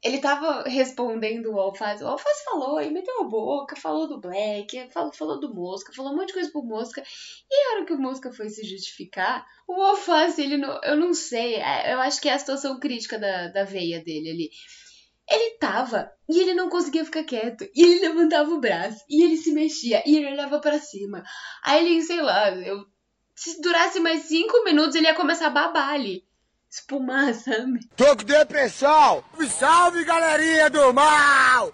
Ele 0.07 0.19
tava 0.19 0.63
respondendo 0.63 1.53
o 1.53 1.59
Alface. 1.59 2.05
O 2.05 2.07
Alface 2.07 2.45
falou, 2.45 2.81
ele 2.81 2.91
meteu 2.91 3.23
a 3.23 3.25
boca, 3.25 3.75
falou 3.75 4.07
do 4.07 4.21
Black, 4.21 4.89
falou, 4.93 5.13
falou 5.13 5.41
do 5.41 5.53
Mosca, 5.53 5.93
falou 5.93 6.13
um 6.13 6.17
monte 6.17 6.29
de 6.29 6.35
coisa 6.35 6.51
pro 6.53 6.63
Mosca. 6.63 7.03
E 7.51 7.55
a 7.55 7.75
hora 7.75 7.85
que 7.85 7.93
o 7.93 7.99
Mosca 7.99 8.33
foi 8.33 8.49
se 8.49 8.65
justificar, 8.65 9.45
o 9.67 9.83
Alface, 9.83 10.41
ele 10.41 10.57
não. 10.57 10.81
Eu 10.85 10.97
não 10.97 11.13
sei, 11.13 11.57
é, 11.57 11.93
eu 11.93 12.01
acho 12.01 12.21
que 12.21 12.29
é 12.29 12.35
a 12.35 12.39
situação 12.39 12.79
crítica 12.79 13.19
da, 13.19 13.49
da 13.49 13.65
veia 13.65 14.01
dele 14.01 14.31
ali. 14.31 14.51
Ele 15.29 15.59
tava 15.59 16.13
e 16.29 16.39
ele 16.39 16.55
não 16.55 16.69
conseguia 16.69 17.05
ficar 17.05 17.25
quieto. 17.25 17.69
E 17.75 17.83
ele 17.83 18.09
levantava 18.09 18.49
o 18.49 18.61
braço, 18.61 19.05
e 19.11 19.25
ele 19.25 19.37
se 19.37 19.51
mexia, 19.51 20.05
e 20.07 20.17
ele 20.17 20.31
olhava 20.31 20.61
pra 20.61 20.79
cima. 20.79 21.25
Aí 21.65 21.85
ele, 21.85 22.01
sei 22.03 22.23
lá, 22.23 22.51
eu, 22.51 22.87
se 23.35 23.61
durasse 23.61 23.99
mais 23.99 24.23
cinco 24.23 24.63
minutos, 24.63 24.95
ele 24.95 25.07
ia 25.07 25.15
começar 25.15 25.49
a 25.49 25.51
babar 25.51 25.91
ali. 25.91 26.25
Espumar, 26.71 27.35
sabe? 27.35 27.87
Tô 27.97 28.17
com 28.17 28.25
depressão! 28.25 29.25
Salve, 29.49 30.05
galerinha 30.05 30.69
do 30.69 30.93
mal! 30.93 31.73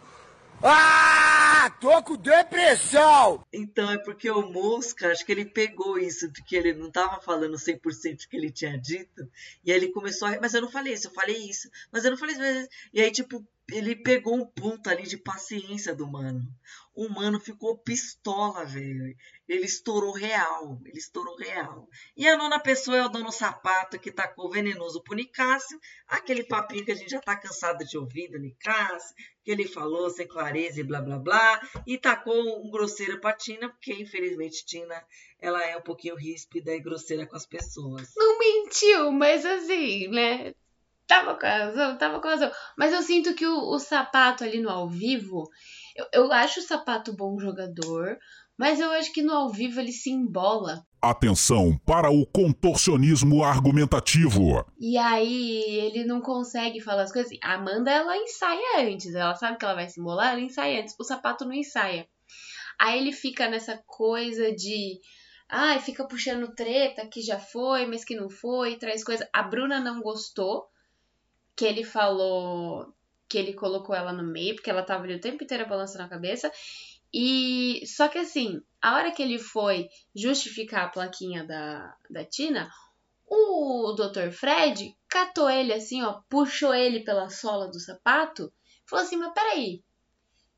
Ah, 0.64 1.74
tô 1.80 2.00
com 2.04 2.14
depressão! 2.14 3.44
Então 3.52 3.90
é 3.90 3.98
porque 3.98 4.30
o 4.30 4.42
Mosca, 4.42 5.10
acho 5.10 5.26
que 5.26 5.32
ele 5.32 5.44
pegou 5.44 5.98
isso 5.98 6.30
de 6.30 6.40
que 6.44 6.54
ele 6.54 6.72
não 6.72 6.88
tava 6.88 7.20
falando 7.20 7.56
100% 7.56 7.80
do 8.22 8.28
que 8.28 8.36
ele 8.36 8.50
tinha 8.50 8.78
dito, 8.78 9.28
e 9.64 9.72
aí 9.72 9.78
ele 9.78 9.90
começou 9.90 10.28
a. 10.28 10.38
Mas 10.40 10.54
eu 10.54 10.62
não 10.62 10.70
falei 10.70 10.92
isso, 10.92 11.08
eu 11.08 11.12
falei 11.12 11.36
isso, 11.36 11.68
mas 11.90 12.04
eu 12.04 12.12
não 12.12 12.18
falei 12.18 12.36
isso. 12.36 12.68
E 12.92 13.00
aí, 13.00 13.10
tipo, 13.10 13.44
ele 13.72 13.96
pegou 13.96 14.36
um 14.36 14.46
ponto 14.46 14.88
ali 14.88 15.02
de 15.02 15.16
paciência 15.16 15.94
do 15.96 16.06
mano. 16.06 16.46
O 16.94 17.08
mano 17.08 17.40
ficou 17.40 17.78
pistola, 17.78 18.66
velho. 18.66 19.16
Ele 19.48 19.64
estourou 19.64 20.12
real. 20.12 20.78
Ele 20.84 20.98
estourou 20.98 21.36
real. 21.36 21.88
E 22.14 22.28
a 22.28 22.36
nona 22.36 22.60
pessoa 22.60 22.96
é 22.96 23.04
o 23.04 23.08
dono 23.08 23.32
sapato 23.32 23.98
que 23.98 24.12
tacou 24.12 24.50
venenoso 24.50 25.02
pro 25.02 25.16
Nicásio. 25.16 25.80
Aquele 26.06 26.44
papinho 26.44 26.84
que 26.84 26.92
a 26.92 26.94
gente 26.94 27.10
já 27.10 27.20
tá 27.20 27.34
cansado 27.34 27.84
de 27.84 27.96
ouvir 27.96 28.28
do 28.28 28.38
Nicásio. 28.38 29.14
Que 29.42 29.50
ele 29.50 29.66
falou 29.66 30.10
sem 30.10 30.28
clareza 30.28 30.80
e 30.80 30.84
blá 30.84 31.00
blá 31.00 31.18
blá. 31.18 31.60
E 31.86 31.96
tacou 31.96 32.62
um 32.62 32.70
grosseiro 32.70 33.20
pra 33.20 33.32
Tina, 33.32 33.70
porque 33.70 33.94
infelizmente 33.94 34.64
Tina 34.66 35.02
ela 35.40 35.64
é 35.64 35.76
um 35.76 35.82
pouquinho 35.82 36.14
ríspida 36.14 36.74
e 36.74 36.80
grosseira 36.80 37.26
com 37.26 37.36
as 37.36 37.46
pessoas. 37.46 38.12
Não 38.16 38.38
mentiu, 38.38 39.10
mas 39.10 39.46
assim, 39.46 40.08
né? 40.08 40.54
Tava 41.06 41.34
com 41.34 41.46
razão, 41.46 41.98
tava 41.98 42.20
com 42.20 42.28
razão. 42.28 42.50
Mas 42.76 42.92
eu 42.92 43.02
sinto 43.02 43.34
que 43.34 43.46
o, 43.46 43.70
o 43.70 43.78
sapato 43.78 44.44
ali 44.44 44.60
no 44.60 44.70
ao 44.70 44.88
vivo, 44.88 45.50
eu, 45.96 46.06
eu 46.12 46.32
acho 46.32 46.60
o 46.60 46.62
sapato 46.62 47.12
bom 47.12 47.38
jogador, 47.38 48.18
mas 48.56 48.80
eu 48.80 48.90
acho 48.92 49.12
que 49.12 49.22
no 49.22 49.32
ao 49.32 49.50
vivo 49.50 49.80
ele 49.80 49.92
se 49.92 50.10
embola. 50.10 50.86
Atenção 51.00 51.76
para 51.84 52.10
o 52.10 52.24
contorcionismo 52.24 53.42
argumentativo. 53.42 54.64
E 54.78 54.96
aí 54.96 55.64
ele 55.64 56.04
não 56.04 56.20
consegue 56.20 56.80
falar 56.80 57.02
as 57.02 57.12
coisas. 57.12 57.36
A 57.42 57.54
Amanda, 57.54 57.90
ela 57.90 58.16
ensaia 58.16 58.80
antes. 58.80 59.14
Ela 59.14 59.34
sabe 59.34 59.58
que 59.58 59.64
ela 59.64 59.74
vai 59.74 59.88
se 59.88 60.00
embolar, 60.00 60.32
ela 60.32 60.40
ensaia 60.40 60.80
antes. 60.80 60.94
O 60.98 61.04
sapato 61.04 61.44
não 61.44 61.52
ensaia. 61.52 62.06
Aí 62.78 62.98
ele 63.00 63.12
fica 63.12 63.48
nessa 63.48 63.82
coisa 63.86 64.52
de. 64.52 65.00
Ai, 65.48 65.80
fica 65.80 66.06
puxando 66.06 66.54
treta 66.54 67.06
que 67.06 67.20
já 67.20 67.38
foi, 67.38 67.84
mas 67.86 68.04
que 68.04 68.14
não 68.14 68.30
foi, 68.30 68.76
traz 68.76 69.02
coisa. 69.02 69.28
A 69.32 69.42
Bruna 69.42 69.80
não 69.80 70.00
gostou 70.00 70.68
que 71.56 71.64
ele 71.64 71.84
falou 71.84 72.94
que 73.32 73.38
ele 73.38 73.54
colocou 73.54 73.94
ela 73.94 74.12
no 74.12 74.22
meio, 74.22 74.54
porque 74.54 74.68
ela 74.68 74.82
tava 74.82 75.04
ali 75.04 75.14
o 75.14 75.20
tempo 75.20 75.42
inteiro 75.42 75.66
balançando 75.66 76.04
a 76.04 76.08
cabeça. 76.08 76.52
E 77.10 77.82
só 77.86 78.06
que 78.06 78.18
assim, 78.18 78.62
a 78.80 78.94
hora 78.94 79.10
que 79.10 79.22
ele 79.22 79.38
foi 79.38 79.88
justificar 80.14 80.84
a 80.84 80.88
plaquinha 80.90 81.42
da, 81.42 81.96
da 82.10 82.26
Tina, 82.26 82.70
o 83.26 83.94
Dr. 83.94 84.30
Fred 84.32 84.94
catou 85.08 85.48
ele 85.48 85.72
assim, 85.72 86.02
ó, 86.02 86.20
puxou 86.28 86.74
ele 86.74 87.00
pela 87.00 87.30
sola 87.30 87.68
do 87.68 87.80
sapato, 87.80 88.52
falou 88.84 89.02
assim: 89.02 89.16
Mas 89.16 89.32
peraí, 89.32 89.82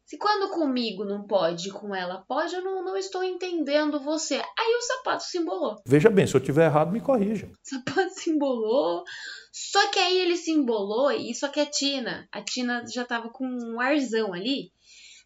se 0.05 0.19
quando 0.19 0.51
comigo 0.51 1.05
não 1.05 1.27
pode, 1.27 1.71
com 1.71 1.95
ela 1.95 2.23
pode, 2.29 2.55
eu 2.55 2.63
não, 2.63 2.85
não 2.85 2.97
estou 2.97 3.25
entendendo 3.25 3.99
você. 4.01 4.35
Aí 4.35 4.77
o 4.77 4.83
sapato 4.83 5.25
se 5.25 5.39
embolou. 5.39 5.77
Veja 5.87 6.11
bem, 6.11 6.27
se 6.27 6.35
eu 6.35 6.41
tiver 6.41 6.67
errado, 6.67 6.93
me 6.93 7.01
corrija. 7.01 7.47
O 7.47 7.57
sapato 7.63 8.11
se 8.11 8.31
embolou. 8.31 9.03
Só 9.51 9.89
que 9.91 9.99
aí 9.99 10.19
ele 10.19 10.37
se 10.37 10.51
embolou, 10.51 11.11
e 11.11 11.35
só 11.35 11.49
que 11.49 11.61
a 11.61 11.67
Tina, 11.67 12.29
a 12.31 12.43
Tina 12.43 12.85
já 12.87 13.05
tava 13.05 13.31
com 13.31 13.47
um 13.47 13.81
arzão 13.81 14.35
ali. 14.35 14.71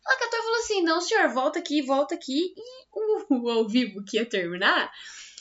Ela 0.07 0.19
catou 0.19 0.38
e 0.38 0.43
falou 0.43 0.59
assim: 0.59 0.83
não, 0.83 1.01
senhor, 1.01 1.29
volta 1.31 1.59
aqui, 1.59 1.83
volta 1.83 2.14
aqui. 2.14 2.55
E 2.57 2.87
o, 2.93 3.43
o 3.43 3.51
ao 3.51 3.67
vivo 3.67 4.05
que 4.05 4.17
ia 4.17 4.29
terminar. 4.29 4.91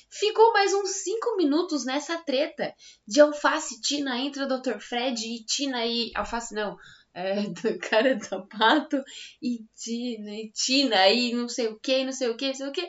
Ficou 0.10 0.52
mais 0.52 0.73
uns 0.73 0.89
5 0.89 1.36
minutos 1.38 1.86
nessa 1.86 2.17
treta 2.17 2.73
de 3.06 3.21
alface, 3.21 3.80
Tina 3.82 4.17
entra 4.17 4.47
Dr. 4.47 4.80
Fred 4.80 5.21
e 5.21 5.43
Tina 5.45 5.86
e. 5.86 6.12
Alface 6.15 6.56
não, 6.56 6.76
é, 7.17 7.41
do 7.49 7.80
cara 7.80 8.15
do 8.15 8.23
sapato 8.23 9.03
e 9.41 9.65
Tina, 9.75 10.32
e 10.36 10.51
Tina 10.51 11.10
e 11.10 11.34
não 11.34 11.49
sei 11.49 11.67
o 11.67 11.80
que, 11.80 12.06
não 12.06 12.12
sei 12.12 12.30
o 12.30 12.38
que, 12.38 12.47
não 12.47 12.53
sei 12.53 12.67
o 12.67 12.71
que. 12.71 12.88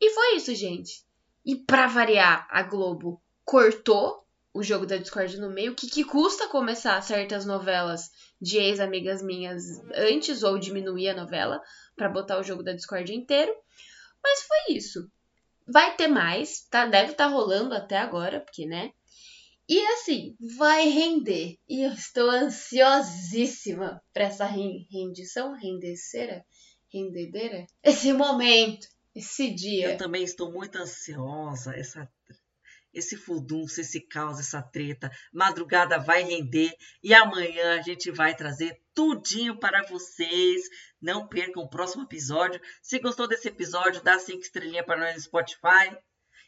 E 0.00 0.10
foi 0.10 0.36
isso, 0.36 0.54
gente. 0.54 1.04
E 1.44 1.56
pra 1.56 1.88
variar, 1.88 2.46
a 2.50 2.62
Globo 2.62 3.20
cortou 3.44 4.24
o 4.54 4.62
jogo 4.62 4.86
da 4.86 4.96
Discord 4.96 5.40
no 5.40 5.50
meio. 5.50 5.74
Que, 5.74 5.88
que 5.88 6.04
custa 6.04 6.48
começar 6.48 7.00
certas 7.02 7.44
novelas 7.44 8.10
de 8.40 8.58
ex-amigas 8.58 9.22
minhas 9.22 9.80
antes 9.94 10.44
ou 10.44 10.58
diminuir 10.58 11.08
a 11.08 11.14
novela 11.14 11.60
pra 11.96 12.08
botar 12.08 12.38
o 12.38 12.44
jogo 12.44 12.62
da 12.62 12.72
Discord 12.72 13.12
inteiro. 13.12 13.52
Mas 14.22 14.42
foi 14.42 14.76
isso. 14.76 15.10
Vai 15.66 15.96
ter 15.96 16.08
mais, 16.08 16.62
tá? 16.70 16.86
Deve 16.86 17.12
estar 17.12 17.28
tá 17.28 17.30
rolando 17.30 17.74
até 17.74 17.98
agora, 17.98 18.40
porque, 18.40 18.66
né? 18.66 18.92
E 19.68 19.80
assim, 19.92 20.36
vai 20.56 20.88
render. 20.88 21.58
E 21.68 21.82
eu 21.82 21.92
estou 21.92 22.28
ansiosíssima 22.28 24.02
para 24.12 24.24
essa 24.24 24.44
rendição, 24.44 25.54
rendeceira, 25.54 26.44
rendedeira, 26.92 27.66
esse 27.82 28.12
momento, 28.12 28.86
esse 29.14 29.50
dia. 29.50 29.92
Eu 29.92 29.96
também 29.96 30.24
estou 30.24 30.52
muito 30.52 30.76
ansiosa. 30.76 31.74
Essa, 31.74 32.08
esse 32.92 33.16
furdunço, 33.16 33.80
esse 33.80 34.00
caos, 34.00 34.38
essa 34.38 34.60
treta. 34.60 35.10
Madrugada 35.32 35.98
vai 35.98 36.22
render 36.22 36.76
e 37.02 37.14
amanhã 37.14 37.78
a 37.78 37.82
gente 37.82 38.10
vai 38.10 38.34
trazer 38.34 38.80
tudinho 38.94 39.58
para 39.58 39.82
vocês. 39.86 40.62
Não 41.00 41.26
percam 41.26 41.62
o 41.62 41.70
próximo 41.70 42.02
episódio. 42.04 42.60
Se 42.82 42.98
gostou 42.98 43.26
desse 43.26 43.48
episódio, 43.48 44.02
dá 44.02 44.18
cinco 44.18 44.42
estrelinhas 44.42 44.84
para 44.84 45.00
nós 45.00 45.14
no 45.14 45.20
Spotify. 45.22 45.96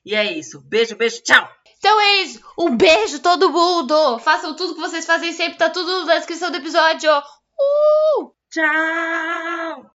E 0.04 0.14
é 0.14 0.30
isso. 0.32 0.60
Beijo, 0.60 0.96
beijo, 0.96 1.22
tchau! 1.22 1.63
Então 1.84 2.00
é 2.00 2.22
isso. 2.22 2.40
Um 2.58 2.74
beijo 2.74 3.18
todo 3.18 3.50
mundo. 3.50 4.18
Façam 4.20 4.56
tudo 4.56 4.74
que 4.74 4.80
vocês 4.80 5.04
fazem 5.04 5.34
sempre. 5.34 5.58
Tá 5.58 5.68
tudo 5.68 6.06
na 6.06 6.14
descrição 6.14 6.50
do 6.50 6.56
episódio. 6.56 7.10
Uh! 7.12 8.32
Tchau! 8.50 9.90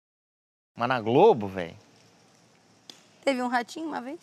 Mas 0.76 0.90
na 0.90 1.00
Globo, 1.00 1.48
velho. 1.48 1.78
Teve 3.24 3.40
um 3.44 3.48
ratinho 3.48 3.86
uma 3.86 4.02
vez? 4.02 4.20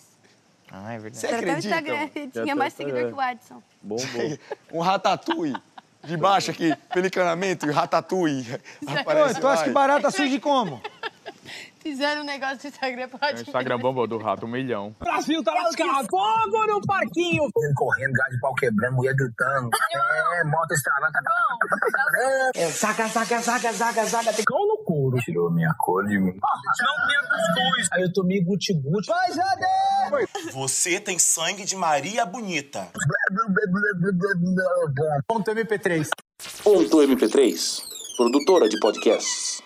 Ah, 0.73 0.93
é 0.93 0.99
verdade. 0.99 1.19
Você 1.19 1.27
acredita? 1.29 1.53
Até 1.53 1.55
o 1.55 1.95
Instagram. 1.95 2.11
Ele 2.17 2.31
tinha 2.33 2.57
mais 2.57 2.73
seguidor 2.73 3.07
que 3.07 3.13
o 3.13 3.21
Adson. 3.21 3.63
Bom, 3.81 3.97
bom. 3.97 4.37
um 4.79 4.81
ratatouille. 4.81 5.63
De 6.03 6.17
baixo 6.17 6.51
aqui, 6.51 6.75
pelicanamento 6.93 7.65
e 7.65 7.71
ratatouille. 7.71 8.61
Aparece 8.89 9.39
Ô, 9.39 9.41
tu 9.41 9.47
acha 9.47 9.63
que 9.63 9.71
barata 9.71 10.11
surge 10.11 10.41
como? 10.41 10.83
Fizeram 11.81 12.23
um 12.23 12.25
negócio 12.25 12.59
do 12.59 12.69
Instagram 12.69 13.09
pra 13.09 13.31
O 13.33 13.41
Instagram 13.41 13.79
bombou 13.79 14.07
do 14.07 14.17
rato, 14.17 14.47
um 14.47 14.49
milhão. 14.49 14.95
Brasil 15.01 15.43
tá 15.43 15.53
lascado. 15.53 16.07
Fogo 16.09 16.67
no 16.67 16.81
parquinho. 16.83 17.43
Correndo, 17.75 18.13
gás 18.13 18.31
de 18.31 18.41
pau 18.41 18.55
quebrando, 18.55 18.95
mulher 18.95 19.15
gritando. 19.17 19.69
É, 19.93 20.45
moto 20.45 20.71
estralando. 20.73 21.13
É, 22.55 22.71
saca, 22.71 23.09
saca, 23.09 23.41
saca, 23.41 23.73
saca, 23.73 24.07
saca. 24.07 24.33
Tem 24.33 24.45
cão 24.45 24.65
no 24.67 24.85
couro. 24.85 25.17
Tirou 25.19 25.51
minha 25.51 25.75
cor 25.79 26.07
de 26.07 26.19
mim. 26.19 26.33
Não 26.33 27.07
tinha 27.09 27.21
cuscuz. 27.23 27.89
Aí 27.93 28.03
eu 28.03 28.13
tomei 28.13 28.41
guti-guti. 28.45 29.09
Vai, 29.09 29.33
Jade! 29.33 30.53
Você 30.53 31.01
tem 31.01 31.19
sangue 31.19 31.65
de 31.65 31.75
Maria 31.75 32.25
Bonita. 32.25 32.89
Ponto 35.27 35.51
MP3. 35.51 36.09
Ponto 36.63 36.97
MP3, 36.99 37.83
produtora 38.17 38.69
de 38.69 38.79
podcasts. 38.81 39.63